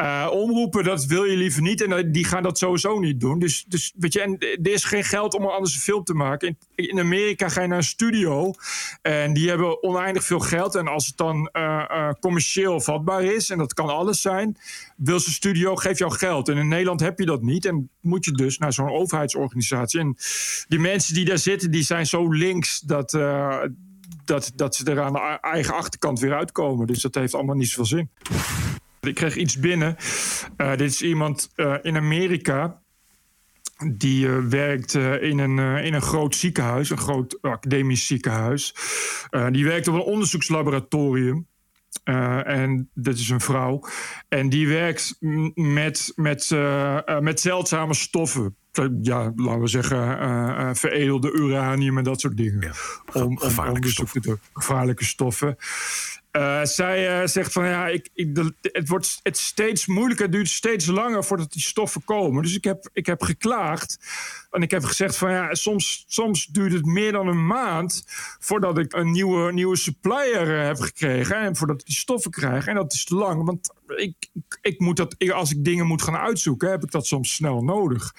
[0.02, 1.82] Uh, omroepen, dat wil je liever niet.
[1.82, 3.40] En die gaan dat sowieso niet doen.
[3.40, 6.58] Dus, dus weet je, en er is geen geld om anders een film te maken.
[6.76, 8.54] In, in Amerika ga je naar een studio.
[9.02, 10.76] En die hebben oneindig veel geld.
[10.76, 14.58] En als het dan uh, commercieel vatbaar is, en dat kan alles zijn,
[15.04, 16.49] wil ze studio, geef jou geld.
[16.49, 17.66] En in Nederland heb je dat niet.
[17.66, 19.99] En moet je dus naar zo'n overheidsorganisatie.
[19.99, 20.16] En
[20.68, 23.64] die mensen die daar zitten, die zijn zo links dat, uh,
[24.26, 26.88] dat, dat ze er aan de eigen achterkant weer uitkomen.
[26.88, 28.10] Dus dat heeft allemaal niet zoveel zin.
[29.02, 29.95] Ik kreeg iets binnen.
[30.58, 32.82] Uh, dit is iemand uh, in Amerika.
[33.93, 38.76] Die werkt in, een, in een groot ziekenhuis, een groot academisch ziekenhuis.
[39.52, 41.47] die werkt op een onderzoekslaboratorium.
[42.06, 43.84] Uh, en dat is een vrouw.
[44.30, 45.16] En die werkt
[45.54, 48.56] met, met, uh, uh, met zeldzame stoffen.
[49.02, 52.62] Ja, laten we zeggen, veredelde uranium en dat soort dingen.
[52.62, 54.39] Ja, om, gevaarlijke om stoffen.
[54.54, 55.56] Gevaarlijke stoffen.
[56.64, 60.86] zij zegt van ja, ik, ik, de, het wordt het steeds moeilijker, het duurt steeds
[60.86, 62.44] langer voordat die stoffen komen.
[62.44, 64.00] Dus ik heb, ik heb geklaagd.
[64.52, 68.04] En ik heb gezegd van ja, soms, soms duurt het meer dan een maand
[68.39, 71.36] voordat ik een nieuwe, nieuwe supplier heb gekregen.
[71.36, 72.68] En voordat ik die stoffen krijg.
[72.68, 73.45] En dat is te lang.
[73.45, 74.16] Want ik,
[74.62, 78.16] ik, moet dat, als ik dingen moet gaan uitzoeken, heb ik dat soms snel nodig.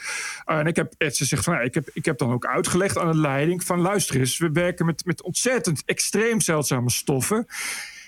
[0.47, 2.99] Uh, en ik heb, ze zegt van ja, ik heb, ik heb dan ook uitgelegd
[2.99, 7.47] aan de leiding van luister eens, we werken met, met ontzettend extreem zeldzame stoffen.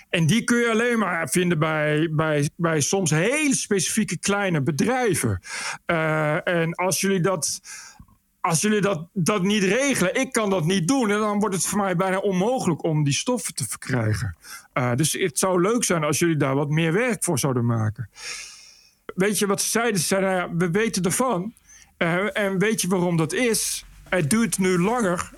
[0.09, 5.39] En die kun je alleen maar vinden bij, bij, bij soms hele specifieke kleine bedrijven.
[5.87, 7.61] Uh, en als jullie dat
[8.45, 11.11] als jullie dat, dat niet regelen, ik kan dat niet doen.
[11.11, 14.35] En dan wordt het voor mij bijna onmogelijk om die stoffen te verkrijgen.
[14.73, 18.09] Uh, dus het zou leuk zijn als jullie daar wat meer werk voor zouden maken.
[19.15, 19.99] Weet je wat ze zeiden?
[19.99, 21.53] Ze zeiden, ja, we weten ervan.
[21.97, 23.85] Uh, en weet je waarom dat is?
[24.09, 25.31] Het duurt nu langer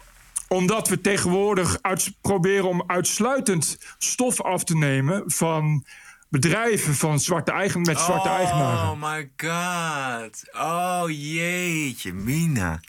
[0.48, 5.86] omdat we tegenwoordig uit, proberen om uitsluitend stof af te nemen van
[6.30, 8.90] bedrijven van zwarte eigen, met zwarte oh, eigenaren.
[8.90, 10.44] Oh my god.
[10.54, 12.80] Oh jeetje, Mina.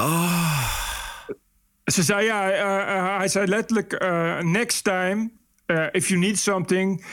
[0.00, 0.78] Oh.
[1.84, 5.30] Ze zei ja, uh, uh, hij zei letterlijk: uh, next time,
[5.92, 7.04] if you need something,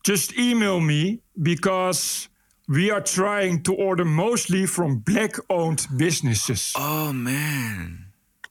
[0.00, 2.28] just email me because
[2.64, 6.74] we are trying to order mostly from black-owned businesses.
[6.78, 7.98] Oh man.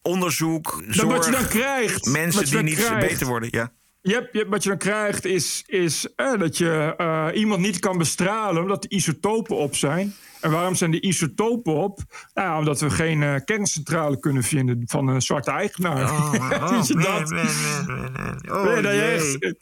[0.01, 3.49] Onderzoek, zorg, wat je dan krijgt, mensen die niet krijgt, beter worden.
[3.51, 3.71] Ja.
[4.01, 7.97] Yep, yep, wat je dan krijgt is, is eh, dat je uh, iemand niet kan
[7.97, 10.13] bestralen omdat de isotopen op zijn.
[10.41, 11.99] En waarom zijn de isotopen op?
[12.33, 16.03] Nou, omdat we geen uh, kerncentrale kunnen vinden van een zwarte eigenaar.
[16.03, 18.57] Oh, oh, man, man, man, man, man.
[18.57, 19.55] Oh, Nee, dat je echt,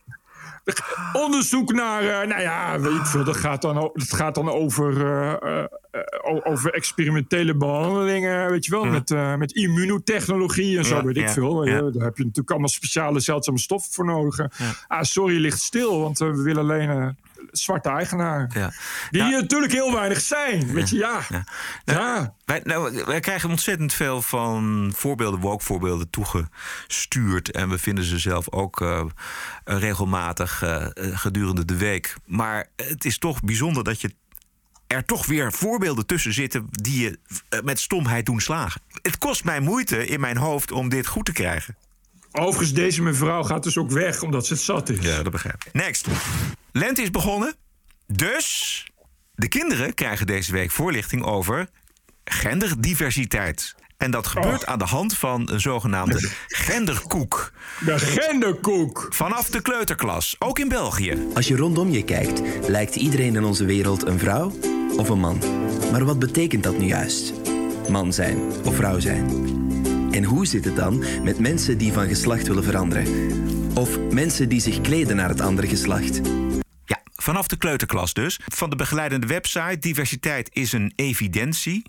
[1.24, 4.93] onderzoek naar, uh, nou ja, weet ik veel, dat gaat dan, dat gaat dan over,
[4.97, 5.63] uh, uh,
[6.22, 11.18] o- over experimentele behandelingen, weet je wel, met, uh, met immunotechnologie en zo, Ja, weet
[11.18, 11.65] ik veel.
[11.91, 14.39] Daar heb je natuurlijk allemaal speciale zeldzame stoffen voor nodig.
[14.88, 17.18] Ah, sorry, ligt stil, want we willen alleen
[17.52, 18.50] zwarte eigenaren.
[18.54, 18.72] Ja.
[19.10, 21.22] Die hier natuurlijk heel weinig zijn, weet je, ja.
[21.86, 22.36] Ja.
[22.45, 27.52] Wij, nou, wij krijgen ontzettend veel van voorbeelden, woke voorbeelden toegestuurd.
[27.52, 29.06] En we vinden ze zelf ook eh,
[29.64, 32.16] regelmatig eh, gedurende de week.
[32.26, 34.14] Maar het is toch bijzonder dat je
[34.88, 37.20] er toch weer voorbeelden tussen zitten die je
[37.50, 38.82] eh, met stomheid doen slagen.
[39.02, 41.76] Het kost mij moeite in mijn hoofd om dit goed te krijgen.
[42.32, 45.06] Overigens, deze mevrouw gaat dus ook weg omdat ze het zat is.
[45.06, 45.74] Ja, dat begrijp ik.
[45.74, 46.08] Next.
[46.78, 47.55] Lente is begonnen.
[48.07, 48.86] Dus
[49.36, 51.69] de kinderen krijgen deze week voorlichting over
[52.23, 53.75] genderdiversiteit.
[53.97, 57.51] En dat gebeurt aan de hand van een zogenaamde genderkoek.
[57.86, 59.07] De genderkoek.
[59.09, 61.28] Vanaf de kleuterklas, ook in België.
[61.34, 64.53] Als je rondom je kijkt, lijkt iedereen in onze wereld een vrouw
[64.97, 65.39] of een man.
[65.91, 67.34] Maar wat betekent dat nu juist?
[67.89, 69.25] Man zijn of vrouw zijn?
[70.11, 73.07] En hoe zit het dan met mensen die van geslacht willen veranderen?
[73.73, 76.21] Of mensen die zich kleden naar het andere geslacht?
[77.28, 78.39] Vanaf de kleuterklas dus.
[78.45, 81.84] Van de begeleidende website Diversiteit is een evidentie.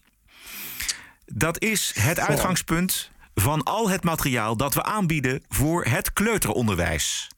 [1.27, 7.31] Dat is het uitgangspunt van al het materiaal dat we aanbieden voor het kleuteronderwijs.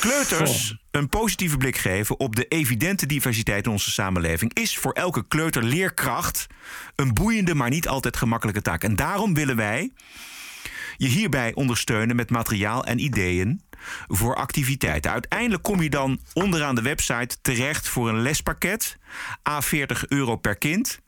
[0.00, 5.28] Kleuters een positieve blik geven op de evidente diversiteit in onze samenleving is voor elke
[5.28, 6.46] kleuterleerkracht
[6.96, 8.84] een boeiende, maar niet altijd gemakkelijke taak.
[8.84, 9.92] En daarom willen wij
[10.96, 13.66] je hierbij ondersteunen met materiaal en ideeën
[14.06, 15.10] voor activiteiten.
[15.10, 18.98] Uiteindelijk kom je dan onderaan de website terecht voor een lespakket,
[19.50, 21.00] A40 euro per kind.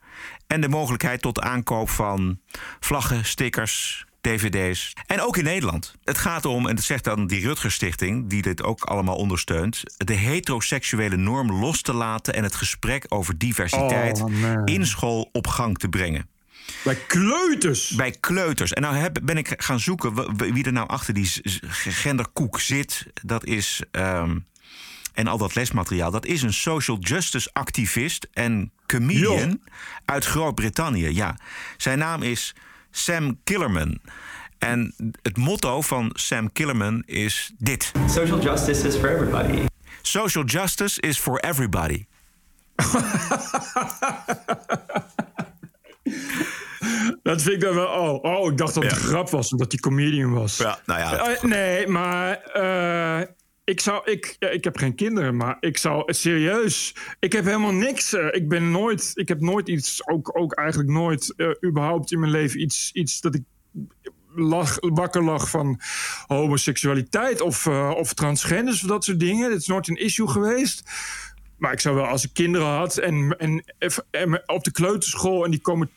[0.46, 2.40] En de mogelijkheid tot aankoop van
[2.80, 4.92] vlaggen, stickers, dvd's.
[5.06, 5.94] En ook in Nederland.
[6.04, 9.82] Het gaat om, en dat zegt dan die Rutger Stichting, die dit ook allemaal ondersteunt,
[9.96, 15.46] de heteroseksuele norm los te laten en het gesprek over diversiteit Oh, in school op
[15.46, 16.28] gang te brengen.
[16.84, 17.90] Bij kleuters?
[17.90, 18.72] Bij kleuters.
[18.72, 21.30] En nou heb, ben ik gaan zoeken wie er nou achter die
[21.70, 23.06] genderkoek zit.
[23.22, 23.82] Dat is.
[23.90, 24.36] ehm,
[25.20, 26.10] en al dat lesmateriaal.
[26.10, 29.60] Dat is een social justice activist en comedian
[30.04, 31.08] uit Groot-Brittannië.
[31.08, 31.38] Ja.
[31.76, 32.54] Zijn naam is
[32.90, 34.00] Sam Killerman.
[34.58, 39.66] En het motto van Sam Killerman is dit: Social justice is for everybody.
[40.02, 42.04] Social justice is for everybody.
[47.22, 47.86] Dat vind ik dan wel.
[47.86, 50.56] Oh, oh ik dacht dat het een grap was, omdat hij comedian was.
[50.56, 51.18] Ja, nou ja.
[51.28, 52.36] Eh, nee, maar.
[52.42, 53.26] eh,
[53.64, 54.10] ik zou.
[54.10, 56.12] Ik, ja, ik heb geen kinderen, maar ik zou.
[56.12, 56.94] Serieus.
[57.18, 58.12] Ik heb helemaal niks.
[58.14, 59.10] eh, ik ben nooit.
[59.14, 60.06] Ik heb nooit iets.
[60.08, 61.34] Ook, ook eigenlijk nooit.
[61.36, 62.90] eh, überhaupt in mijn leven iets.
[62.92, 63.42] iets dat ik.
[64.34, 65.80] Lag, wakker lag van
[66.26, 69.50] homoseksualiteit of, eh, of transgenders of dat soort dingen.
[69.50, 70.82] Het is nooit een issue geweest.
[71.60, 75.44] Maar ik zou wel, als ik kinderen had en, en, op de kleuterschool...
[75.44, 75.90] en die komen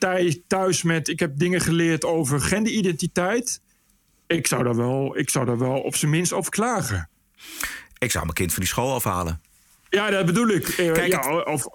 [0.47, 1.07] thuis met...
[1.07, 3.61] ik heb dingen geleerd over genderidentiteit...
[4.27, 7.09] ik zou daar wel, ik zou daar wel op zijn minst over klagen.
[7.97, 9.41] Ik zou mijn kind van die school afhalen.
[9.95, 10.67] Ja, dat bedoel ik.
[10.67, 11.65] Eh, Kijk, ja, of,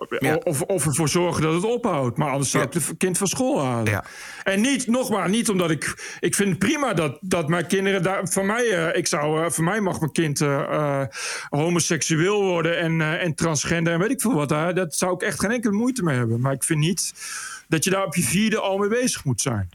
[0.45, 2.16] Of, of ervoor zorgen dat het ophoudt.
[2.16, 4.05] Maar anders zou ik het kind van school halen.
[4.43, 6.16] En niet, nogmaals, niet omdat ik...
[6.21, 8.29] Ik vind prima dat, dat mijn kinderen daar...
[8.29, 10.43] Van mij, eh, ik zou, eh, voor mij mag mijn kind
[11.49, 14.49] homoseksueel worden en, en transgender en weet ik veel wat.
[14.49, 16.41] Daar, dat zou ik echt geen enkele moeite mee hebben.
[16.41, 17.12] Maar ik vind niet
[17.69, 19.69] dat je daar op je vierde al mee bezig moet zijn.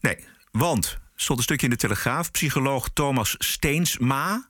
[0.00, 0.16] Nee,
[0.52, 2.30] want stond een stukje in de Telegraaf.
[2.30, 4.48] Psycholoog Thomas Steensma.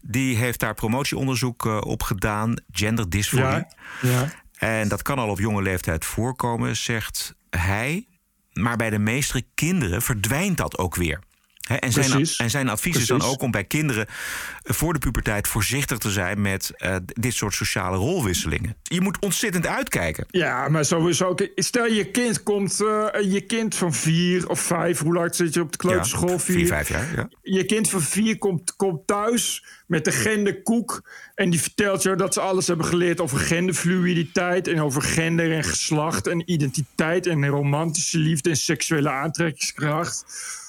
[0.00, 2.54] Die heeft daar promotieonderzoek eh, op gedaan.
[2.70, 3.44] Gender dysphorie.
[3.44, 3.68] Ja,
[4.02, 4.32] ja.
[4.56, 8.06] En dat kan al op jonge leeftijd voorkomen, zegt hij.
[8.52, 11.20] Maar bij de meeste kinderen verdwijnt dat ook weer.
[11.66, 15.48] En, zijn, en zijn advies is dan ook om bij kinderen eh, voor de puberteit
[15.48, 18.76] voorzichtig te zijn met eh, dit soort sociale rolwisselingen.
[18.82, 20.26] Je moet ontzettend uitkijken.
[20.30, 21.34] Ja, maar sowieso.
[21.54, 25.60] Stel je kind komt, eh, je kind van vier of vijf, hoe lang zit je
[25.60, 26.30] op de kleuterschool?
[26.30, 27.28] Ja, vier, vijf jaar, ja.
[27.42, 31.02] Je kind van vier komt, komt thuis met de genderkoek.
[31.34, 34.68] En die vertelt je dat ze alles hebben geleerd over genderfluiditeit.
[34.68, 40.24] En over gender en geslacht en identiteit en romantische liefde en seksuele aantrekkingskracht.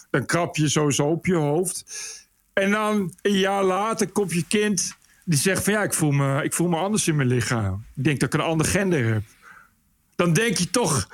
[0.09, 1.85] Dan krap je sowieso op je hoofd.
[2.53, 4.97] En dan een jaar later komt je kind
[5.27, 7.85] die zegt van ja, ik voel me, ik voel me anders in mijn lichaam.
[7.95, 9.23] Ik denk dat ik een ander gender heb.
[10.15, 11.09] Dan denk je toch,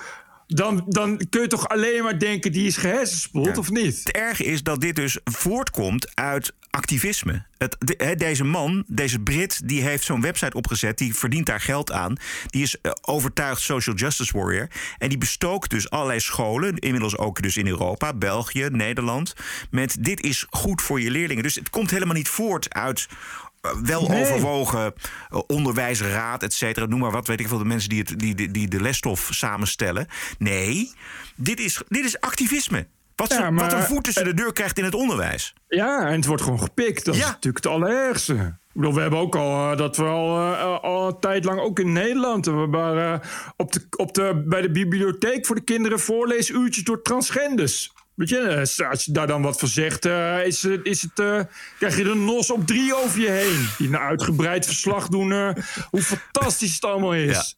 [0.55, 3.97] dan, dan kun je toch alleen maar denken die is gehersenspoeld of niet?
[3.97, 7.43] Het erge is dat dit dus voortkomt uit activisme.
[7.57, 10.97] Het, de- deze man, deze Brit, die heeft zo'n website opgezet.
[10.97, 12.15] Die verdient daar geld aan.
[12.47, 14.67] Die is eh, overtuigd social justice warrior.
[14.97, 16.77] En die bestookt dus allerlei scholen.
[16.77, 19.33] Inmiddels ook dus in Europa, België, Nederland.
[19.71, 21.43] Met dit is goed voor je leerlingen.
[21.43, 23.07] Dus het komt helemaal niet voort uit
[23.83, 24.21] wel Nee.
[24.23, 24.93] overwogen
[25.29, 26.85] eh, onderwijsraad, et cetera.
[26.85, 29.27] Noem maar wat, weet ik veel, de mensen die, het, die, die, die de lesstof
[29.31, 30.07] samenstellen.
[30.37, 30.91] Nee,
[31.35, 32.87] dit is, dit is activisme.
[33.15, 35.53] Wat, Ja, wat een voet tussen de deur krijgt in het onderwijs.
[35.67, 37.05] Ja, en het wordt gewoon gepikt.
[37.05, 38.33] Dat is natuurlijk het allerergste.
[38.33, 41.59] Ik bedoel, we hebben ook al eh, dat we al, eh, al een tijd lang,
[41.59, 45.99] ook in Nederland, waren eh, op de, op de, bij de bibliotheek voor de kinderen
[45.99, 47.93] voorleesuurtjes door transgenders.
[48.15, 51.19] Weet je, eh, als je daar dan wat van zegt, eh, is, het- is het,
[51.19, 51.39] eh,
[51.77, 53.67] krijg je de nos op drie over je heen.
[53.77, 55.49] Die een uitgebreid verslag doen eh,
[55.89, 57.57] hoe fantastisch het allemaal is.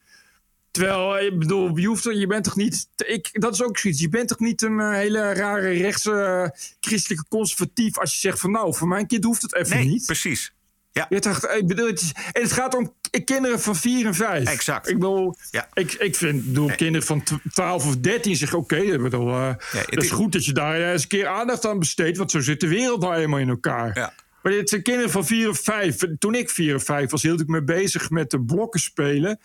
[0.71, 2.87] Terwijl, eh, ik bedoel, je, hoeft, er- je bent toch niet...
[3.05, 3.99] Ik, dat is ook zoiets.
[4.01, 7.97] Je bent toch niet een eh, hele rare rechtse eh, christelijke conservatief...
[7.97, 10.05] als je zegt van nou, voor mijn kind hoeft het even Nee, niet.
[10.05, 10.53] precies.
[10.95, 11.05] Ja.
[11.09, 12.93] Je dacht, ik bedoel, het is, en het gaat om
[13.25, 14.47] kinderen van 4 en 5.
[14.49, 14.89] Exact.
[14.89, 15.67] Ik bedoel, Ja.
[15.73, 16.43] ik, ik vind,
[16.75, 20.11] kinderen van tw- 12 of 13 zeggen, oké, ik bedoel, eh, het dat is is-
[20.11, 23.01] goed dat je daar eens een keer aandacht aan besteedt, want zo zit de wereld
[23.01, 23.91] nou eenmaal in elkaar.
[23.97, 24.13] Ja.
[24.45, 25.95] Maar dit zijn kinderen van 4 of 5.
[26.19, 29.39] Toen ik 4 of 5 was, hield ik me bezig met de blokken spelen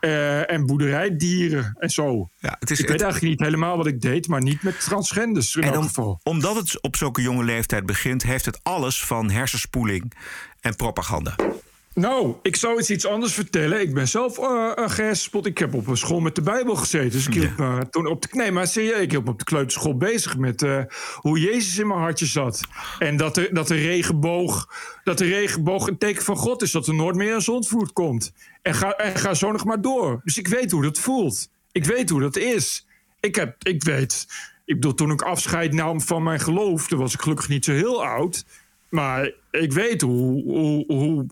[0.00, 2.28] eh, en boerderijdieren en zo.
[2.38, 4.80] Ja, het is, ik het- weet eigenlijk niet helemaal wat ik deed, maar niet met
[4.80, 6.20] transgenders in en elk om- geval.
[6.22, 10.12] omdat het op zulke jonge leeftijd begint, heeft het alles van hersenspoeling
[10.60, 11.34] en propaganda.
[11.94, 13.80] Nou, ik zou eens iets anders vertellen.
[13.80, 15.46] Ik ben zelf uh, gehersenspot.
[15.46, 17.10] Ik heb op een school met de Bijbel gezeten.
[17.10, 18.28] Dus ik hielp me toen op de...
[18.32, 20.82] Nee, maar zie je, ik hielp me op de kleuterschool bezig met uh,
[21.14, 22.60] hoe Jezus in mijn hartje zat.
[22.98, 24.68] En dat de, dat de regenboog...
[25.04, 26.70] Dat de regenboog een teken van God is.
[26.70, 28.32] Dat er nooit meer een zondvloed komt.
[28.62, 30.20] En ga, en ga zo nog maar door.
[30.24, 31.50] Dus ik weet hoe dat voelt.
[31.72, 32.86] Ik weet hoe dat is.
[33.20, 34.26] Ik, heb, ik weet...
[34.64, 36.86] Ik bedoel, toen ik afscheid nam van mijn geloof...
[36.86, 38.44] toen was ik gelukkig niet zo heel oud...
[38.90, 41.26] Maar ik weet hoe, hoe, hoe,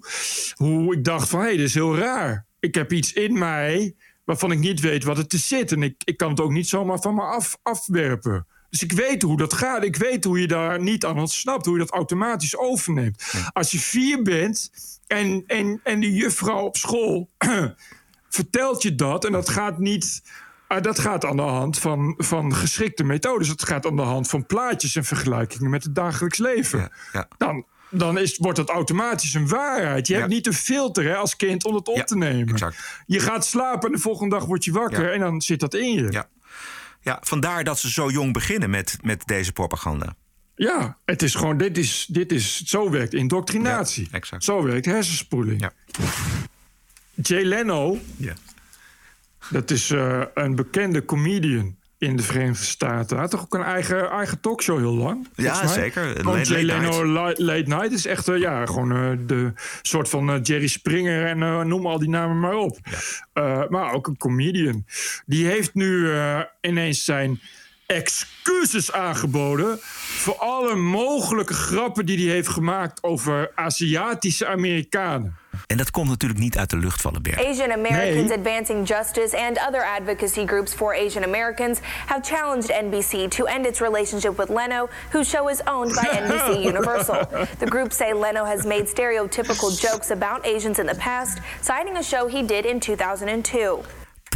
[0.55, 1.41] hoe ik dacht van...
[1.41, 2.47] hé, hey, dit is heel raar.
[2.61, 3.95] Ik heb iets in mij
[4.25, 5.73] waarvan ik niet weet wat het te zit.
[5.73, 8.47] En ik, ik kan het ook niet zomaar van me af, afwerpen.
[8.71, 9.85] Dus ik weet hoe dat gaat.
[9.85, 11.65] Ik weet hoe je daar niet aan ontsnapt.
[11.67, 13.33] Hoe je dat automatisch overneemt.
[13.53, 14.71] Als je vier bent
[15.07, 17.31] en, en, en de juffrouw op school
[18.29, 19.25] vertelt je dat...
[19.25, 20.23] en dat gaat niet...
[20.69, 23.49] Uh, dat gaat aan de hand van, van geschikte methodes.
[23.49, 26.79] Het gaat aan de hand van plaatjes en vergelijkingen met het dagelijks leven.
[26.79, 27.29] Ja, ja.
[27.37, 30.07] Dan, dan is, wordt het automatisch een waarheid.
[30.07, 30.19] Je Ja.
[30.19, 32.49] hebt niet een filter hè, als kind om het op te nemen.
[32.49, 33.03] exact.
[33.07, 35.11] Je gaat slapen en de volgende dag word je wakker Ja.
[35.13, 36.07] en dan zit dat in je.
[36.11, 36.29] Ja.
[37.01, 40.15] ja, vandaar dat ze zo jong beginnen met, met deze propaganda.
[40.55, 44.09] Ja, het is gewoon, dit is, dit is, zo werkt indoctrinatie.
[44.11, 44.45] exact.
[44.45, 45.69] Zo werkt hersenspoeling.
[47.15, 48.33] Jay Leno, Ja.
[49.51, 53.09] dat is eh, een bekende comedian in de Verenigde Staten.
[53.09, 55.29] Hij had toch ook een eigen, eigen talkshow heel lang?
[55.35, 56.43] Ja, zeker.
[56.43, 60.39] Jay Leno Late, Late Night is echt eh, ja, gewoon eh, de soort van eh,
[60.43, 62.79] Jerry Springer en noem al die namen maar op.
[63.69, 64.85] Maar ook een comedian.
[65.27, 66.13] Die heeft nu
[66.61, 67.41] ineens zijn
[67.89, 75.37] excuses aangeboden voor alle mogelijke grappen die hij heeft gemaakt over Aziatische Amerikanen.
[75.67, 77.45] En dat komt natuurlijk niet uit de lucht vallen, Bert.
[77.45, 78.39] Asian Americans Nee.
[78.39, 83.81] Advancing Justice and other advocacy groups for Asian Americans have challenged NBC to end its
[83.81, 87.27] relationship with Leno, whose show is owned by NBC Universal.
[87.59, 92.03] The groups say Leno has made stereotypical jokes about Asians in the past, citing a
[92.03, 93.83] show he did in 2002.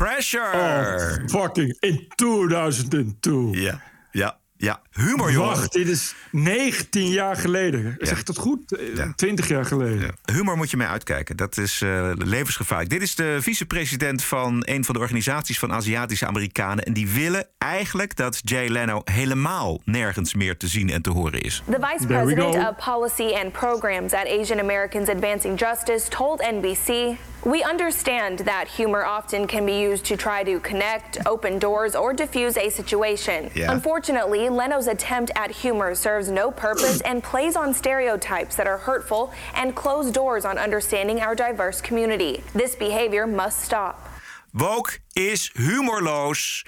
[0.02, 0.50] Pressure!
[0.54, 3.50] Oh, fucking in 2002.
[3.50, 3.80] Ja,
[4.10, 4.80] ja, ja.
[4.90, 5.48] Humor, jongen.
[5.48, 7.96] Wacht, dit is 19 jaar geleden.
[7.98, 8.76] Zeg ik dat goed?
[8.96, 10.10] Eh, 20 jaar geleden.
[10.32, 11.36] Humor moet je mee uitkijken.
[11.36, 12.90] Dat is eh, levensgevaarlijk.
[12.90, 16.84] Dit is de vicepresident van een van de organisaties van Aziatische Amerikanen.
[16.84, 21.40] En die willen eigenlijk dat Jay Leno helemaal nergens meer te zien en te horen
[21.40, 21.62] is.
[21.70, 27.64] The vice president of policy and programs at Asian Americans Advancing Justice told NBC We
[27.64, 32.56] understand that humor often can be used to try to connect, open doors, or diffuse
[32.56, 33.50] a situation.
[33.54, 33.72] Yeah.
[33.72, 39.32] Unfortunately, Leno's attempt at humor serves no purpose and plays on stereotypes that are hurtful
[39.56, 42.44] and close doors on understanding our diverse community.
[42.54, 44.08] This behavior must stop.
[44.52, 46.64] Woke is humorloos.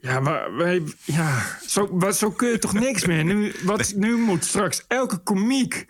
[0.00, 3.24] Ja, maar wij, ja, zo, maar zo kun je toch niks meer.
[3.24, 5.86] Nu, wat, nu moet straks elke komiek.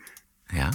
[0.46, 0.70] Ja.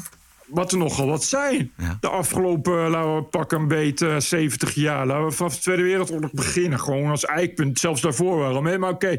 [0.53, 1.71] Wat er nogal wat zijn.
[1.99, 5.05] De afgelopen, laten we pakken een beetje 70 jaar.
[5.05, 6.79] Laten we vanaf de Tweede Wereldoorlog beginnen.
[6.79, 7.79] Gewoon als eikpunt.
[7.79, 8.79] Zelfs daarvoor waarom.
[8.79, 9.17] Maar oké.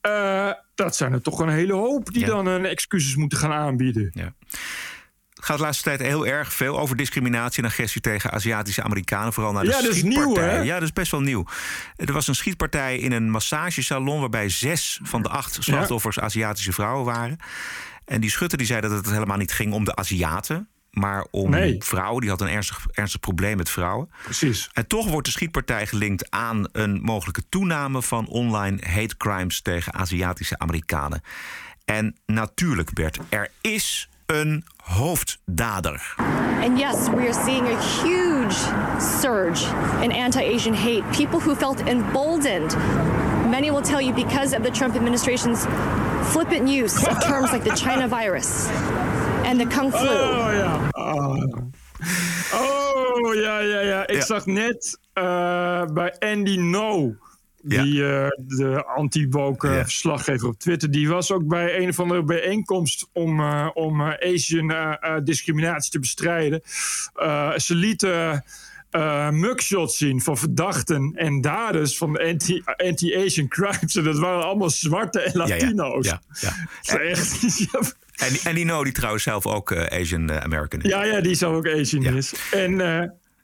[0.00, 4.10] Eh, dat zijn er toch een hele hoop die dan een excuses moeten gaan aanbieden.
[4.14, 4.32] Ja.
[5.34, 9.32] Het gaat de laatste tijd heel erg veel over discriminatie en agressie tegen Aziatische Amerikanen.
[9.32, 10.54] Vooral naar de Ja, dat is nieuw, schietpartij.
[10.54, 10.60] hè?
[10.62, 11.44] Ja, dat is best wel nieuw.
[11.96, 17.04] Er was een schietpartij in een massagesalon waarbij zes van de acht slachtoffers Aziatische vrouwen
[17.04, 17.38] waren.
[18.08, 20.68] En die schutter die zei dat het helemaal niet ging om de Aziaten.
[20.90, 21.76] Maar om Nee.
[21.78, 22.20] vrouwen.
[22.20, 24.10] Die had een ernstig, ernstig probleem met vrouwen.
[24.22, 24.70] Precies.
[24.72, 29.94] En toch wordt de schietpartij gelinkt aan een mogelijke toename van online hate crimes tegen
[29.94, 31.22] Aziatische Amerikanen.
[31.84, 36.14] En natuurlijk, Bert, er is een hoofddader.
[36.62, 38.58] And yes, we are seeing a huge
[39.20, 39.64] surge
[40.02, 41.02] in anti Asian hate.
[41.16, 42.76] People who felt emboldened.
[43.50, 45.66] Many will tell you because of the Trump administration's
[46.32, 48.68] flippant use of terms like the China virus
[49.44, 50.08] and the Kung flu.
[50.08, 50.90] Oh ja.
[50.92, 51.44] Oh,
[52.54, 54.06] Oh, ja, ja, ja.
[54.06, 54.20] Ik Ja.
[54.24, 57.14] zag net eh, bij Andy No.
[57.62, 59.82] Die, eh, de anti-woke Ja.
[59.82, 64.32] verslaggever op Twitter, die was ook bij een of andere bijeenkomst om, eh, om eh,
[64.34, 66.62] Asian eh, eh, discriminatie te bestrijden.
[67.14, 68.44] Eh, ze lieten
[68.90, 73.96] eh, mugshots zien van verdachten en daders van anti- anti-Asian crimes.
[73.96, 75.54] En dat waren allemaal zwarte en Ja, ja.
[75.54, 76.06] Latino's.
[76.06, 76.52] Ja, ja.
[76.92, 77.80] Dat is echt, ja,
[78.26, 80.90] En, die- en die No, die trouwens zelf ook eh, Asian eh, American is.
[80.90, 82.34] Ja, ja, die zou ook Asian is.
[82.50, 82.76] En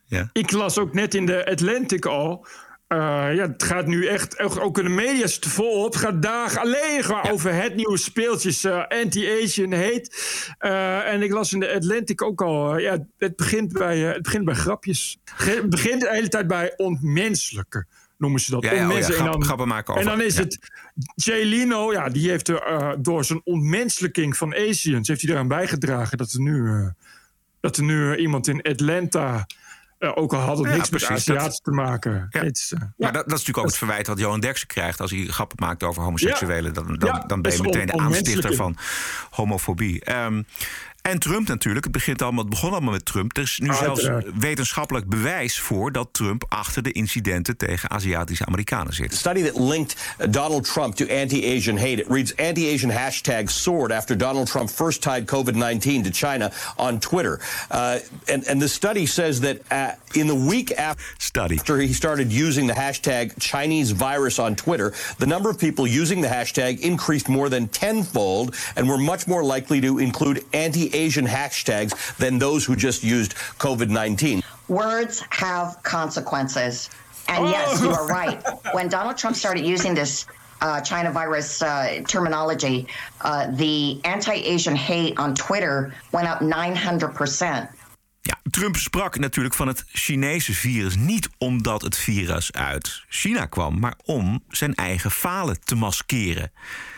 [0.07, 0.31] Ja.
[0.33, 2.47] ik las ook net in de Atlantic al.
[2.95, 5.27] Eh, ja, het gaat nu echt, ook in de media
[5.57, 5.93] op.
[5.93, 10.11] Het gaat dagen alleen gewoon over het nieuwe speeltjes eh, anti-Asian hate.
[10.59, 12.79] Eh, en ik las in de Atlantic ook al.
[12.79, 15.19] ja, het begint bij, het begint bij grapjes.
[15.35, 17.87] Het begint de hele tijd bij ontmenselijke.
[18.19, 18.65] Noemen ze dat.
[18.65, 20.43] Ja, ja, oh ja, en, dan, grappen maken en over- dan is ja.
[20.43, 20.59] het
[21.15, 26.33] Jay ja, die heeft er door zijn ontmenselijking van Asians, heeft hij eraan bijgedragen dat
[26.33, 26.89] er nu
[27.61, 29.47] dat er nu iemand in Atlanta.
[30.15, 32.27] Ook al had het niks met dat- Aziatisch te maken.
[32.31, 32.41] Ja.
[32.41, 35.11] Is, eh, Maar dat, dat is natuurlijk ook het verwijt wat Johan Derksen krijgt als
[35.11, 36.75] hij grappen maakt over homoseksuelen.
[36.75, 38.77] Dan, dan, dan ben je meteen de aanstichter van
[39.31, 40.05] homofobie.
[40.05, 40.43] Ehm,
[41.11, 41.85] en Trump natuurlijk.
[41.85, 43.37] Het, begint allemaal, het begon allemaal met Trump.
[43.37, 44.39] Er is nu zelfs Uiteraard.
[44.39, 49.15] wetenschappelijk bewijs voor dat Trump achter de incidenten tegen Aziatische Amerikanen zit.
[49.15, 49.97] study that linked
[50.31, 52.01] Donald Trump to anti-Asian hate.
[52.01, 57.41] It reads anti-Asian hashtag soared after Donald Trump first tied COVID-19 to China on Twitter.
[57.71, 61.57] Uh, and, and the study says that uh, in the week after, study.
[61.57, 66.23] after he started using the hashtag Chinese virus on Twitter, the number of people using
[66.23, 70.45] the hashtag increased more than tenfold and were much more likely to include
[70.95, 74.43] anti-Asian hashtags than those who just used COVID-19.
[74.69, 76.91] Words have consequences.
[77.29, 78.43] And yes, you are right.
[78.73, 80.27] When Donald Trump started using this
[80.61, 82.87] uh, China virus uh, terminology,
[83.21, 87.69] uh, the anti Asian hate on Twitter went up 900%.
[88.21, 93.79] Ja, Trump sprak natuurlijk van het Chinese virus niet omdat het virus uit China kwam,
[93.79, 96.53] maar om zijn eigen falen te maskeren.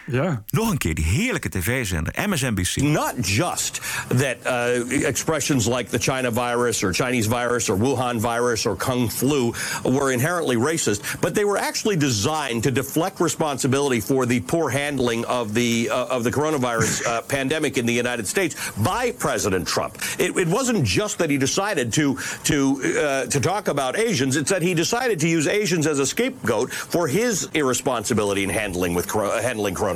[0.06, 0.42] Ja.
[0.50, 2.76] Nog een keer die heerlijke tv-zender MSNBC.
[2.76, 8.66] Not just that uh, expressions like the China virus or Chinese virus or Wuhan virus
[8.66, 9.52] or Kung flu
[9.82, 15.24] were inherently racist, but they were actually designed to deflect responsibility for the poor handling
[15.24, 19.98] of the uh, of the coronavirus uh, pandemic in the United States by President Trump.
[20.18, 24.50] It, it wasn't just that he decided to to uh, to talk about Asians; it's
[24.50, 29.10] that he decided to use Asians as a scapegoat for his irresponsibility in handling with
[29.10, 29.95] handling coronavirus.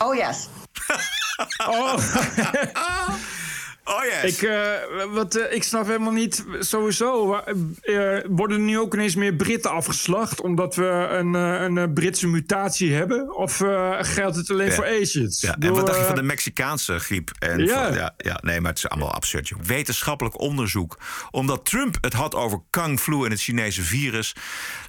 [0.00, 0.48] Oh, yes.
[1.60, 3.22] Oh
[3.86, 4.36] yes.
[4.36, 4.72] Ik, eh,
[5.12, 9.70] wat, eh, ik snap helemaal niet, sowieso, eh, worden er nu ook ineens meer Britten
[9.70, 10.40] afgeslacht...
[10.40, 13.36] omdat we een, een Britse mutatie hebben?
[13.36, 13.56] Of
[14.00, 14.72] geldt het alleen Ja.
[14.72, 15.40] voor Asians?
[15.40, 17.30] Ja, en wat dacht je van de Mexicaanse griep?
[17.38, 17.86] En Ja.
[17.86, 19.48] Van, ja, ja, nee, maar het is allemaal absurd.
[19.48, 19.60] Joh.
[19.62, 20.98] Wetenschappelijk onderzoek.
[21.30, 24.34] Omdat Trump het had over Kung flu en het Chinese virus...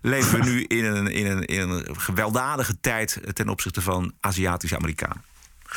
[0.02, 3.20] leven we nu in een, in, een, in een gewelddadige tijd...
[3.34, 5.24] ten opzichte van Aziatische Amerikanen.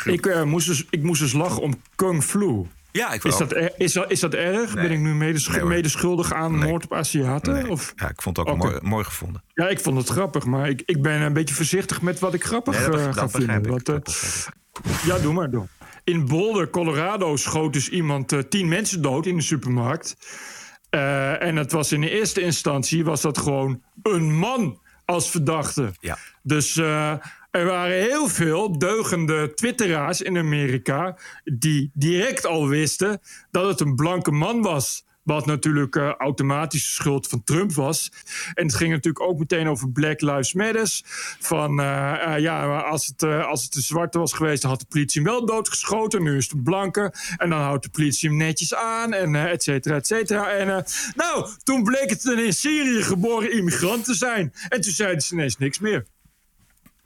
[0.05, 2.66] ik, moest dus, ik moest dus lachen om Kung Flu.
[2.93, 4.74] Ja, ik Is dat, er- is, dat, is dat erg?
[4.74, 4.88] Nee.
[4.88, 7.53] Ben ik nu medesch- Nee, medeschuldig aan moord op Aziaten?
[7.53, 7.70] Nee.
[7.70, 7.93] Of?
[7.97, 9.43] Ja, ik vond het ook mooi, mooi gevonden.
[9.55, 12.45] Ja, ik vond het grappig, maar ik, ik ben een beetje voorzichtig met wat ik
[12.45, 13.66] grappig Nee, dat eh, ga dat vinden.
[13.70, 13.97] Want, eh,
[15.07, 15.66] ja, doe maar, doe.
[16.05, 20.16] In Boulder, Colorado, schoot dus iemand eh, tien mensen dood in de supermarkt.
[20.91, 25.93] En het was in de eerste instantie was dat gewoon een man als verdachte.
[26.01, 26.18] Ja.
[26.43, 26.80] Dus
[27.51, 31.19] er waren heel veel deugende twitteraars in Amerika...
[31.45, 33.21] die direct al wisten
[33.51, 35.09] dat het een blanke man was...
[35.23, 38.13] Wat natuurlijk eh, automatisch de schuld van Trump was.
[38.55, 41.01] En het ging natuurlijk ook meteen over Black Lives Matter.
[41.41, 44.87] Van eh, eh, ja, als het, als het een zwarte was geweest, dan had de
[44.89, 46.23] politie hem wel doodgeschoten.
[46.23, 47.13] Nu is het een blanke.
[47.37, 49.13] En dan houdt de politie hem netjes aan.
[49.13, 50.51] En et cetera, et cetera.
[50.51, 50.85] En
[51.15, 54.53] nou, toen bleek het een in Syrië geboren immigrant te zijn.
[54.69, 56.07] En toen zeiden ze ineens niks meer.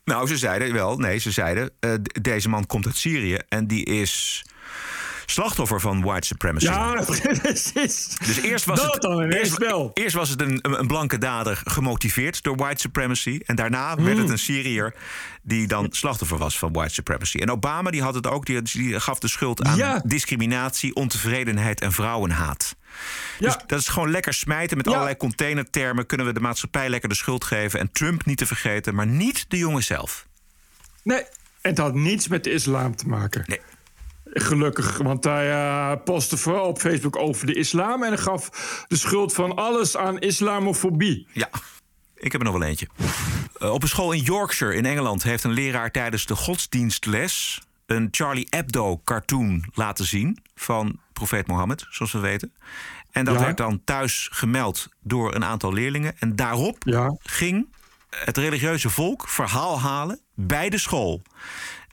[0.05, 1.71] Nou, ze zeiden wel, nee, ze zeiden...
[1.81, 4.45] eh, deze man komt uit Syrië en die is
[5.27, 6.65] slachtoffer van white supremacy.
[6.65, 7.05] Ja,
[7.43, 8.09] precies.
[8.27, 9.23] Dus eerst was, Dat het, dan
[9.95, 13.41] eerst, was het een, een blanke dader gemotiveerd door white supremacy.
[13.45, 14.95] En daarna werd het een Syriër
[15.43, 17.39] die dan slachtoffer was van white supremacy.
[17.39, 20.03] En Obama die had het ook, die, die gaf de schuld aan Ja.
[20.05, 22.77] discriminatie, ontevredenheid en vrouwenhaat.
[23.39, 24.93] Dus dat is gewoon lekker smijten met Ja.
[24.93, 26.07] allerlei containertermen.
[26.07, 27.81] Kunnen we de maatschappij lekker de schuld geven.
[27.81, 30.27] En Trump niet te vergeten, maar niet de jongen zelf.
[31.03, 31.27] Nee, en
[31.71, 33.43] het had niets met de islam te maken.
[33.47, 33.61] Nee.
[34.37, 38.03] Gelukkig, want hij eh, postte vooral op Facebook over de islam...
[38.03, 38.49] en gaf
[38.89, 41.27] de schuld van alles aan islamofobie.
[41.33, 41.49] Ja,
[42.15, 42.89] ik heb er nog wel eentje.
[43.59, 48.09] Eh, op een school in Yorkshire in Engeland heeft een leraar tijdens de godsdienstles een
[48.11, 52.53] Charlie Hebdo-cartoon laten zien van profeet Mohammed, zoals we weten.
[53.11, 53.41] En dat Ja.
[53.41, 56.15] werd dan thuis gemeld door een aantal leerlingen.
[56.19, 57.17] En daarop Ja.
[57.23, 57.67] ging
[58.25, 61.23] het religieuze volk verhaal halen bij de school.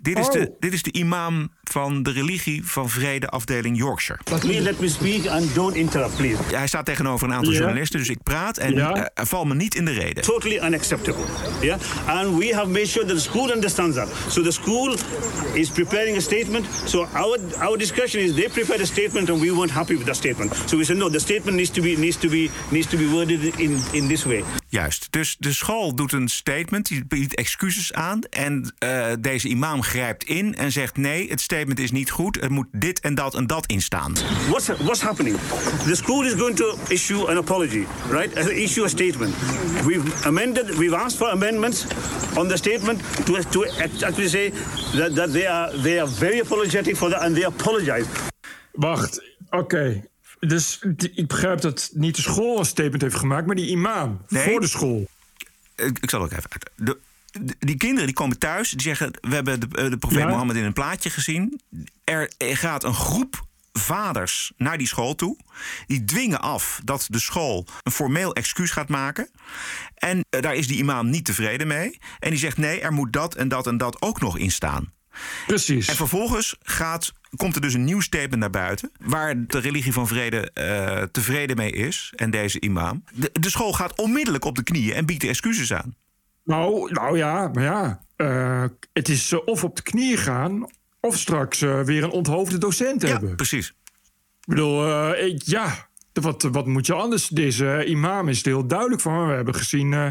[0.02, 0.32] Dit is, Oh.
[0.32, 4.20] de, dit is de imam van de religie van Vrede afdeling Yorkshire.
[4.40, 6.36] Please let me speak and don't interrupt, please.
[6.56, 9.86] Hij staat tegenover een aantal journalisten, dus ik praat en eh, val me niet in
[9.86, 10.24] de reden.
[10.24, 11.24] Totally unacceptable.
[11.62, 14.10] Yeah, and we have made sure that the school understands that.
[14.30, 14.96] So the school
[15.54, 16.66] is preparing a statement.
[16.86, 20.16] So our our discussion is they prepared a statement and we weren't happy with that
[20.16, 20.56] statement.
[20.66, 23.08] So we said no, the statement needs to be needs to be needs to be
[23.10, 24.44] worded in in this way.
[24.68, 25.08] Juist.
[25.10, 28.22] Dus de school doet een statement, die biedt excuses aan.
[28.30, 32.42] En eh, deze imam grijpt in en zegt: nee, het statement is niet goed.
[32.42, 34.14] Er moet dit en dat en dat in staan.
[34.50, 35.38] What's what's happening?
[35.86, 38.38] The school is going to issue an apology, right?
[38.38, 39.36] Uh, Issue a statement.
[39.86, 40.78] We've amended.
[40.78, 41.86] We've asked for amendments
[42.36, 44.52] on the statement to to actually say
[44.96, 48.06] that, that they are they are very apologetic for that and they apologize.
[48.72, 50.04] Wacht, Oké.
[50.40, 54.22] Dus die- ik begrijp dat niet de school een statement heeft gemaakt, maar die imam
[54.28, 54.44] Nee.
[54.44, 55.08] voor de school.
[55.76, 56.70] Ik, ik zal ook even uit.
[56.76, 56.98] De-
[57.60, 60.28] die kinderen die komen thuis, die zeggen: We hebben de, eh, de profeet Ja.
[60.28, 61.62] Mohammed in een plaatje gezien.
[62.04, 65.38] Er, er gaat een groep vaders naar die school toe.
[65.88, 69.30] Die dwingen af dat de school een formeel excuus gaat maken.
[69.96, 72.00] En eh, daar is die imam niet tevreden mee.
[72.20, 74.94] En die zegt: Nee, er moet dat en dat en dat ook nog in staan.
[75.48, 75.88] Precies.
[75.88, 78.92] En vervolgens gaat, komt er dus een nieuw statement naar buiten.
[79.00, 82.14] Waar de religie van vrede eh, tevreden mee is.
[82.16, 83.04] En deze imam.
[83.14, 85.96] De, de school gaat onmiddellijk op de knieën en biedt excuses aan.
[86.44, 88.04] Nou, nou ja, maar ja.
[88.16, 88.64] eh,
[88.94, 90.66] het is eh, of op de knieën gaan,
[91.00, 93.36] of straks eh, weer een onthoofde docent hebben.
[93.36, 93.68] Precies.
[93.68, 97.28] Ik bedoel, eh, ik- ja, wat, wat moet je anders?
[97.28, 99.28] Deze imam is er heel duidelijk van.
[99.28, 100.10] We hebben gezien eh,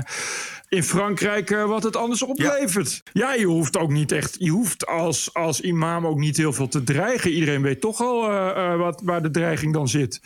[0.69, 3.03] in Frankrijk wat het anders oplevert.
[3.13, 3.35] Ja.
[3.35, 6.83] je hoeft ook niet echt, je hoeft als, als imam ook niet heel veel te
[6.85, 7.31] dreigen.
[7.33, 10.21] Iedereen weet toch al eh, eh, wat, waar de dreiging dan zit.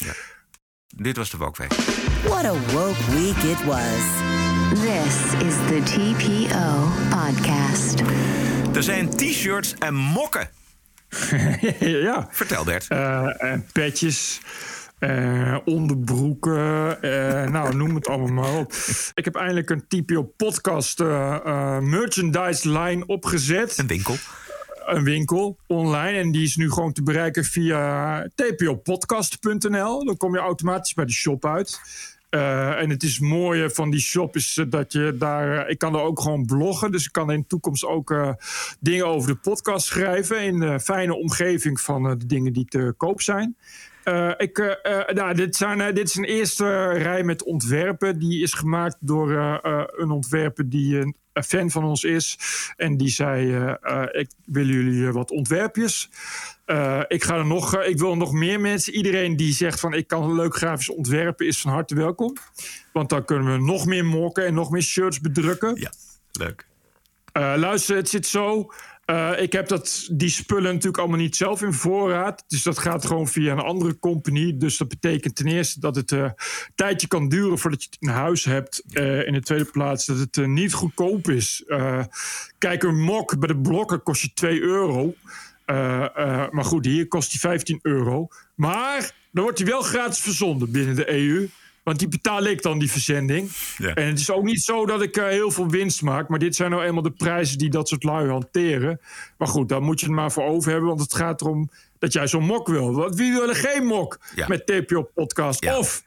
[0.96, 1.72] Dit was de Wokweek.
[2.24, 4.43] What a woke week it was.
[4.70, 8.00] This is the TPO podcast.
[8.74, 10.48] Er zijn t-shirts en mokken.
[11.80, 12.28] ja.
[12.30, 12.86] Vertel Bert.
[12.88, 14.40] Eh, en petjes.
[14.98, 18.72] eh, onderbroeken, eh, nou noem het allemaal maar op.
[19.14, 23.78] Ik heb eindelijk een TPO podcast eh, eh, merchandise line opgezet.
[23.78, 24.16] Een winkel.
[24.86, 30.04] Een winkel online en die is nu gewoon te bereiken via tpopodcast.nl.
[30.04, 31.80] Dan kom je automatisch bij de shop uit.
[32.34, 35.58] Eh, en het is mooie van die shop is eh, dat je daar...
[35.58, 36.92] eh, ik kan er ook gewoon bloggen.
[36.92, 38.36] Dus ik kan in de toekomst ook
[38.80, 40.42] dingen over de podcast schrijven...
[40.42, 43.56] in de fijne omgeving van de dingen die te koop zijn.
[44.36, 44.76] Ik,
[45.14, 48.18] nou, dit, zijn, dit is een eerste rij met ontwerpen.
[48.18, 49.30] Die is gemaakt door
[49.96, 52.38] een ontwerper die een een fan van ons is.
[52.76, 56.10] En die zei, eh, eh, ik wil jullie eh, wat ontwerpjes.
[57.08, 58.94] Ik, ga er nog, ik wil nog meer mensen.
[58.94, 61.46] Iedereen die zegt van ik kan leuk grafisch ontwerpen...
[61.46, 62.36] is van harte welkom.
[62.92, 65.80] Want dan kunnen we nog meer mokken en nog meer shirts bedrukken.
[65.80, 65.92] Ja,
[66.32, 66.66] leuk.
[67.32, 68.72] Luister, het zit zo.
[69.06, 72.44] Eh, ik heb dat, die spullen natuurlijk allemaal niet zelf in voorraad.
[72.48, 74.56] Dus dat gaat gewoon via een andere compagnie.
[74.56, 76.34] Dus dat betekent ten eerste dat het eh, een
[76.74, 78.82] tijdje kan duren voordat je het in huis hebt.
[78.92, 81.62] Eh, in de tweede plaats dat het eh, niet goedkoop is.
[81.66, 82.04] Eh,
[82.58, 85.14] kijk, een mok bij de blokken kost je 2 euro.
[85.64, 88.28] Eh, eh, maar goed, hier kost die 15 euro.
[88.54, 91.48] Maar dan wordt hij wel gratis verzonden binnen de EU.
[91.84, 93.50] Want die betaal ik dan, die verzending.
[93.78, 93.94] Ja.
[93.94, 96.28] En het is ook niet zo dat ik eh, heel veel winst maak.
[96.28, 99.00] Maar dit zijn nou eenmaal de prijzen die dat soort lui hanteren.
[99.38, 100.88] Maar goed, daar moet je het maar voor over hebben.
[100.88, 102.94] Want het gaat erom dat jij zo'n mok wil.
[102.94, 104.46] Want wie wil er geen mok Ja.
[104.48, 105.66] met TPO Podcast?
[105.76, 106.02] Of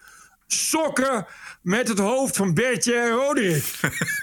[0.47, 1.25] sokken
[1.61, 3.79] met het hoofd van Bertje en Roderick.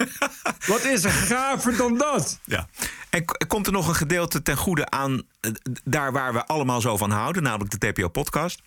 [0.67, 2.39] Wat is er gaver dan dat?
[2.43, 2.67] Ja.
[3.09, 5.51] En komt er nog een gedeelte ten goede aan eh,
[5.83, 8.61] daar waar we allemaal zo van houden, namelijk de TPO-podcast?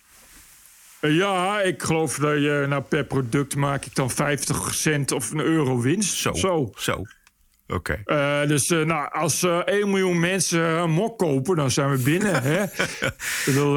[0.99, 5.31] Eh, Ja, ik geloof dat je nou per product maak ik dan 50 cent of
[5.31, 6.15] een euro winst.
[6.15, 6.33] Zo.
[6.33, 6.71] Zo.
[6.77, 7.03] Zo.
[7.67, 8.01] Oké.
[8.05, 11.97] Eh, dus eh, nou, als eh 1 miljoen mensen een mok kopen, dan zijn we
[12.03, 12.41] binnen.
[12.43, 12.63] hè?
[12.63, 13.73] Ik bedoel,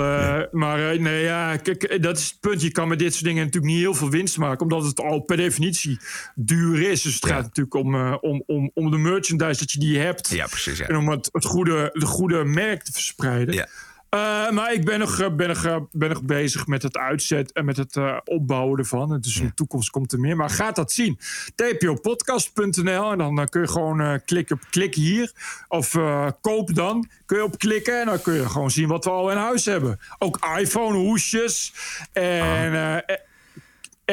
[0.50, 2.62] Maar nee, ja, kijk, dat is het punt.
[2.62, 5.20] Je kan met dit soort dingen natuurlijk niet heel veel winst maken, omdat het al
[5.20, 5.98] per definitie
[6.34, 7.02] duur is.
[7.02, 10.28] Dus het gaat natuurlijk om, om, om, om de merchandise dat je die hebt.
[10.28, 10.78] Ja, precies.
[10.78, 10.86] Ja.
[10.86, 13.54] En om het, het goede, de goede merk te verspreiden.
[13.54, 13.66] Ja.
[14.12, 17.52] Eh, maar ik ben nog, eh, ben, nog, eh, ben nog bezig met het uitzet
[17.52, 19.12] en met het opbouwen ervan.
[19.12, 20.36] En Dus in de toekomst komt er meer.
[20.36, 21.18] Maar gaat dat zien.
[21.54, 25.32] tpopodcast.nl en dan kun je gewoon klikken op klik hier.
[25.68, 25.98] Of
[26.40, 27.08] koop dan.
[27.26, 29.64] Kun je op klikken en dan kun je gewoon zien wat we al in huis
[29.64, 30.00] hebben.
[30.18, 31.74] Ook iPhone hoesjes.
[32.12, 33.16] En eh,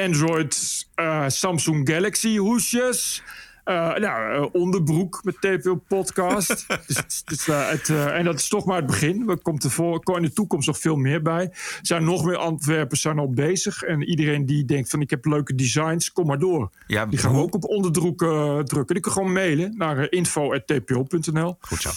[0.04, 0.88] Android
[1.28, 3.24] Samsung Galaxy hoesjes.
[3.70, 6.66] Eh, nou, eh, onderbroek met TPO Podcast.
[7.26, 9.30] dus, het, eh, en dat is toch maar het begin.
[9.30, 11.44] Er komt er voor, in de toekomst nog veel meer bij.
[11.44, 13.84] Er zijn nog meer Antwerpers zijn al bezig.
[13.84, 16.70] En iedereen die denkt van ik heb leuke designs, kom maar door.
[16.88, 18.96] Ja, die gaan we ook op onderdruk eh, drukken.
[18.96, 21.58] Die je gewoon mailen naar info.tpo.nl.
[21.60, 21.90] Goed zo.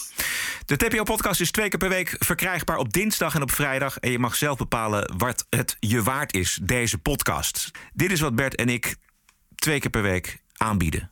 [0.65, 3.97] De TPO-podcast is twee keer per week verkrijgbaar op dinsdag en op vrijdag.
[3.97, 7.71] En je mag zelf bepalen wat het je waard is, deze podcast.
[7.93, 8.95] Dit is wat Bert en ik
[9.55, 11.11] twee keer per week aanbieden.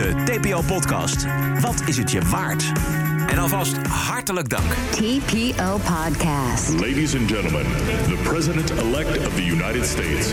[0.00, 1.26] De TPO-podcast.
[1.60, 2.72] Wat is het je waard?
[3.26, 4.72] En alvast hartelijk dank.
[4.90, 6.68] TPO Podcast.
[6.68, 7.64] Ladies and gentlemen,
[8.08, 10.32] the President elect of the United States.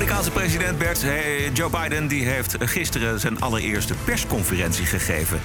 [0.00, 5.40] Amerikaanse president Bert hey, Joe Biden die heeft gisteren zijn allereerste persconferentie gegeven.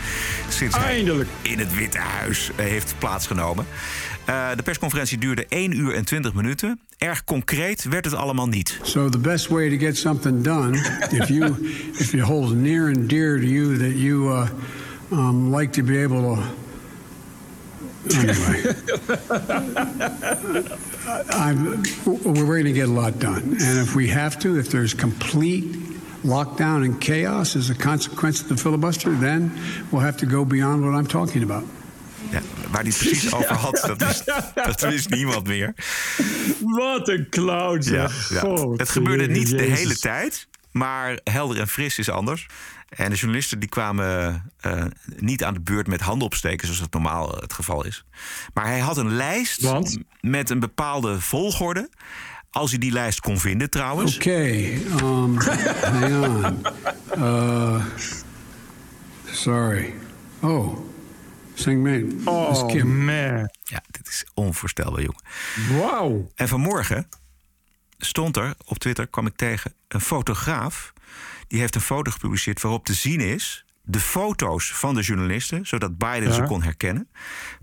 [0.49, 1.29] Sinds Eindelijk.
[1.41, 3.65] hij in het Witte Huis eh, heeft plaatsgenomen.
[4.29, 6.79] Uh, de persconferentie duurde 1 uur en 20 minuten.
[6.97, 8.79] Erg concreet werd het allemaal niet.
[8.81, 10.77] So the best way to get something done,
[11.19, 11.55] if you
[11.97, 14.47] if you hold near and dear to you that you uh,
[15.11, 16.64] um, like to be able to.
[18.13, 18.75] Anyway,
[21.31, 24.93] I'm, we're going to get a lot done, and if we have to, if there's
[24.93, 25.63] complete
[26.23, 29.51] lockdown and chaos as a consequence of the filibuster, then
[29.91, 31.63] we'll have to go beyond what I'm talking about.
[32.31, 32.41] Ja,
[32.71, 35.73] waar hij het precies over had, dat, is, dat wist niemand meer.
[36.59, 38.39] Wat een clown, Ja, ja.
[38.39, 42.47] God, Het gebeurde niet de hele tijd, maar helder en fris is anders.
[42.95, 44.85] En de journalisten die kwamen eh,
[45.17, 48.05] niet aan de beurt met handen opsteken, zoals dat normaal het geval is.
[48.53, 49.73] Maar hij had een lijst
[50.21, 51.89] met een bepaalde volgorde.
[52.49, 54.15] Als hij die lijst kon vinden trouwens.
[54.15, 55.37] Okay, um,
[55.91, 56.65] hang on.
[57.17, 57.85] Uh,
[59.25, 59.93] sorry.
[60.39, 60.77] Oh,
[61.53, 62.27] Sing Man.
[62.27, 63.49] Oh, man.
[63.63, 65.21] Ja, dit is onvoorstelbaar, jongen.
[65.79, 66.31] Wauw.
[66.35, 67.07] En vanmorgen
[67.97, 70.93] stond er, op Twitter kwam ik tegen, een fotograaf.
[71.47, 73.65] Die heeft een foto gepubliceerd waarop te zien is...
[73.83, 77.09] de foto's van de journalisten, zodat Biden ze kon herkennen.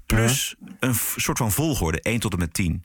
[0.07, 2.85] Plus een soort van volgorde, 1 tot en met 10.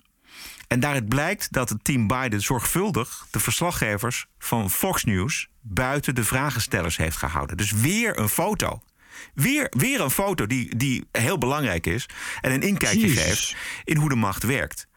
[0.68, 3.28] En daaruit blijkt dat het team Biden zorgvuldig...
[3.32, 7.58] de verslaggevers van Fox News buiten de vragenstellers heeft gehouden.
[7.58, 8.82] Dus weer een foto.
[9.34, 12.06] Weer, weer een foto die, die heel belangrijk is...
[12.42, 14.88] en een inkijkje geeft in hoe de macht werkt.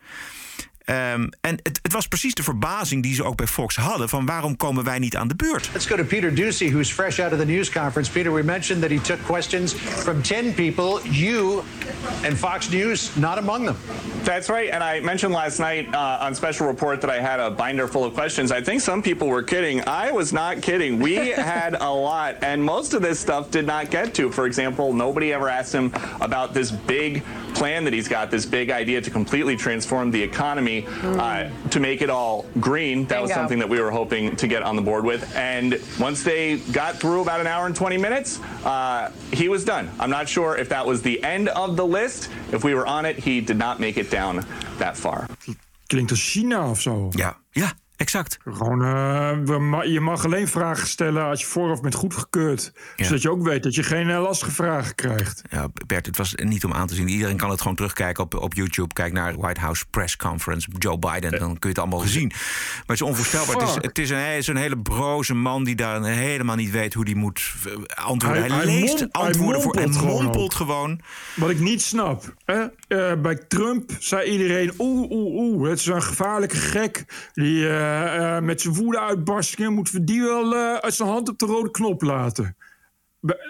[0.90, 4.08] Ehm, en het, het was precies de verbazing die ze ook bij Fox hadden...
[4.08, 5.70] van waarom komen wij niet aan de beurt?
[5.72, 8.10] Let's go to Peter Ducey, who's fresh out of the news conference.
[8.10, 11.00] Peter, we mentioned that he took questions from 10 people.
[11.10, 11.62] You
[12.24, 13.76] and Fox News, not among them.
[14.24, 14.70] That's right.
[14.70, 18.04] And I mentioned last night uh, on Special Report that I had a binder full
[18.04, 18.50] of questions.
[18.50, 19.88] I think some people were kidding.
[19.88, 20.98] I was not kidding.
[20.98, 21.14] We
[21.54, 24.30] had a lot, and most of this stuff did not get to.
[24.30, 27.22] For example, nobody ever asked him about this big
[27.54, 32.02] plan that he's got, this big idea to completely transform the economy, uh, to make
[32.02, 33.06] it all green.
[33.06, 33.40] That was Bingo.
[33.40, 35.34] something that we were hoping to get on the board with.
[35.36, 39.90] And once they got through about an hour and 20 minutes, uh, he was done.
[39.98, 42.30] I'm not sure if that was the end of the list.
[42.52, 44.44] If we were on it, he did not make it down
[44.78, 45.26] that far.
[45.88, 47.08] Klinkt als China of zo.
[47.16, 48.38] Ja, ja, exact.
[48.44, 52.72] Gewoon, eh, je mag alleen vragen stellen als je vooraf bent goedgekeurd.
[52.96, 55.42] Zodat je ook weet dat je geen eh, lastige vragen krijgt.
[55.50, 57.08] Ja, Bert, het was niet om aan te zien.
[57.08, 58.94] Iedereen kan het gewoon terugkijken op, op YouTube.
[58.94, 61.30] Kijk naar White House Press Conference, Joe Biden.
[61.30, 62.26] Dan kun je het allemaal zien.
[62.28, 63.56] Maar het is onvoorstelbaar.
[63.56, 66.70] Het is, het is een, hij is een hele broze man die daar helemaal niet
[66.70, 68.52] weet hoe die moet eh, antwoorden.
[68.52, 71.00] Hij, leest hij antwoorden voor en mompelt gewoon.
[71.34, 72.34] Wat ik niet snap.
[72.44, 72.66] Hè?
[73.16, 77.04] bij Trump zei iedereen: oeh, oeh, oeh, het is een gevaarlijke gek.
[77.32, 81.46] Die eh, met zijn woede-uitbarstingen moeten we die wel eh, uit zijn hand op de
[81.46, 82.56] rode knop laten.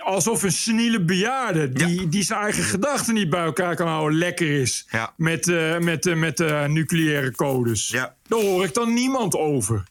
[0.05, 4.61] Alsof een seniele bejaarde die, die zijn eigen gedachten niet bij elkaar kan houden, lekker
[4.61, 4.88] is.
[5.16, 7.88] Met, eh, met, met eh, nucleaire codes.
[7.88, 9.84] Daar hoor ik dan niemand over.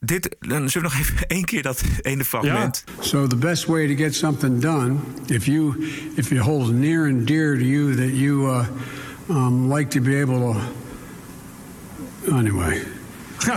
[0.00, 2.84] Dit, dan zullen we nog even één keer dat ene fragment.
[3.00, 4.96] So the best way to get something done,
[5.26, 8.66] if you if you hold near and dear to you that you uh,
[9.28, 10.60] um, like to be able to.
[12.30, 12.82] Anyway.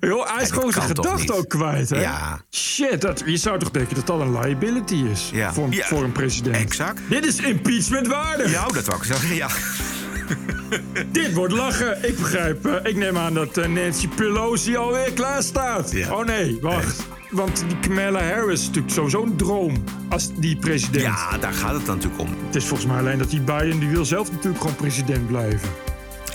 [0.00, 1.30] Joh, hij is gewoon zijn gedachten niet?
[1.30, 2.00] ook kwijt, hè?
[2.00, 2.40] Ja.
[2.50, 5.52] Shit, dat, je zou toch denken dat dat een liability is Ja.
[5.52, 5.86] voor, Ja.
[5.86, 6.56] voor een president.
[6.56, 7.00] Exact.
[7.08, 8.50] Dit is impeachment waardig.
[8.52, 9.34] Ja, dat wou ik zeggen.
[9.34, 9.48] Ja.
[11.12, 12.08] Dit wordt lachen.
[12.08, 15.92] Ik begrijp, eh, ik neem aan dat eh, Nancy Pelosi alweer klaar staat.
[16.10, 17.06] Oh nee, wacht.
[17.30, 21.02] Want die Kamala Harris is natuurlijk sowieso een droom als die president.
[21.02, 22.28] Ja, daar gaat het natuurlijk om.
[22.46, 25.68] Het is volgens mij alleen dat die Biden, die wil zelf natuurlijk gewoon president blijven.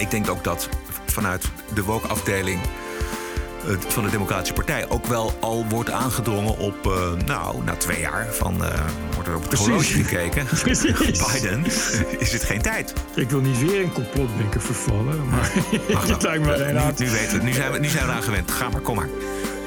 [0.02, 0.69] Ik denk ook dat
[1.06, 2.60] vanuit de woke-afdeling
[3.68, 7.99] eh, van de Democratische Partij ook wel al wordt aangedrongen op, eh, nou, na twee
[7.99, 8.80] jaar van, eh,
[9.14, 9.68] wordt er op het Precies.
[9.68, 10.45] horloge gekeken.
[10.64, 11.32] Precies.
[11.32, 11.65] Biden,
[12.19, 12.94] is het geen tijd.
[13.15, 15.52] Ik wil niet weer in complotdenken vervallen, maar
[16.07, 16.57] het lijkt me.
[16.57, 18.52] Nu, nu, weten we, nu, zijn we, nu zijn we eraan gewend.
[18.52, 19.10] Ga maar, kom maar.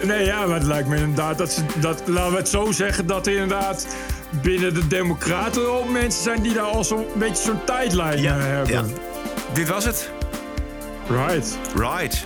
[0.02, 3.06] Nee, ja, maar het lijkt me inderdaad dat ze dat, laten we het zo zeggen,
[3.06, 3.86] dat inderdaad
[4.42, 8.72] binnen de Democraten ook mensen zijn die daar al zo'n beetje zo'n tijdlijn eh, hebben.
[8.72, 8.82] Ja.
[9.52, 10.10] Dit was het.
[11.08, 11.58] Right.
[11.74, 12.22] Right.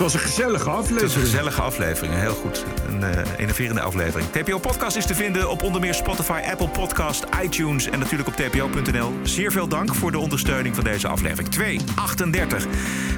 [0.00, 1.00] Het was een gezellige aflevering.
[1.00, 2.64] Het was een gezellige aflevering, heel goed.
[2.88, 4.30] Een uh, enerverende aflevering.
[4.30, 8.34] TPO Podcast is te vinden op onder meer Spotify, Apple Podcast, iTunes en natuurlijk op
[8.34, 9.12] tpo.nl.
[9.22, 11.48] Zeer veel dank voor de ondersteuning van deze aflevering.
[11.48, 12.66] 238.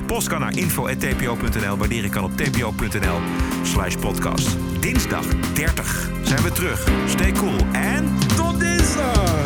[0.07, 1.77] Post kan naar info.tpo.nl.
[1.77, 3.21] Waardering kan op tpo.nl
[3.63, 4.57] slash podcast.
[4.81, 5.25] Dinsdag
[5.55, 6.89] 30 zijn we terug.
[7.07, 9.42] Stay cool en tot dinsdag!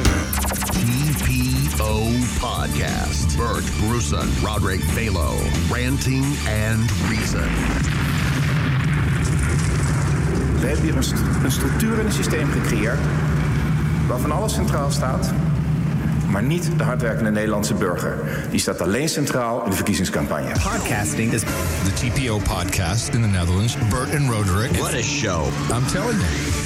[1.86, 2.10] TPO
[2.40, 3.36] Podcast.
[3.36, 5.36] Bert Bruson, Roderick Balo,
[5.70, 7.48] Ranting and Reason.
[10.60, 11.14] We hebben hier een, st
[11.44, 12.98] een structuur en een systeem gecreëerd
[14.06, 15.32] waarvan alles centraal staat,
[16.28, 18.18] maar niet de hardwerkende Nederlandse burger.
[18.50, 20.52] Die staat alleen centraal in de verkiezingscampagne.
[20.52, 23.76] Podcasting is the TPO podcast in the Netherlands.
[23.90, 24.70] Bert and Roderick.
[24.70, 25.44] What a show.
[25.72, 26.65] I'm telling you.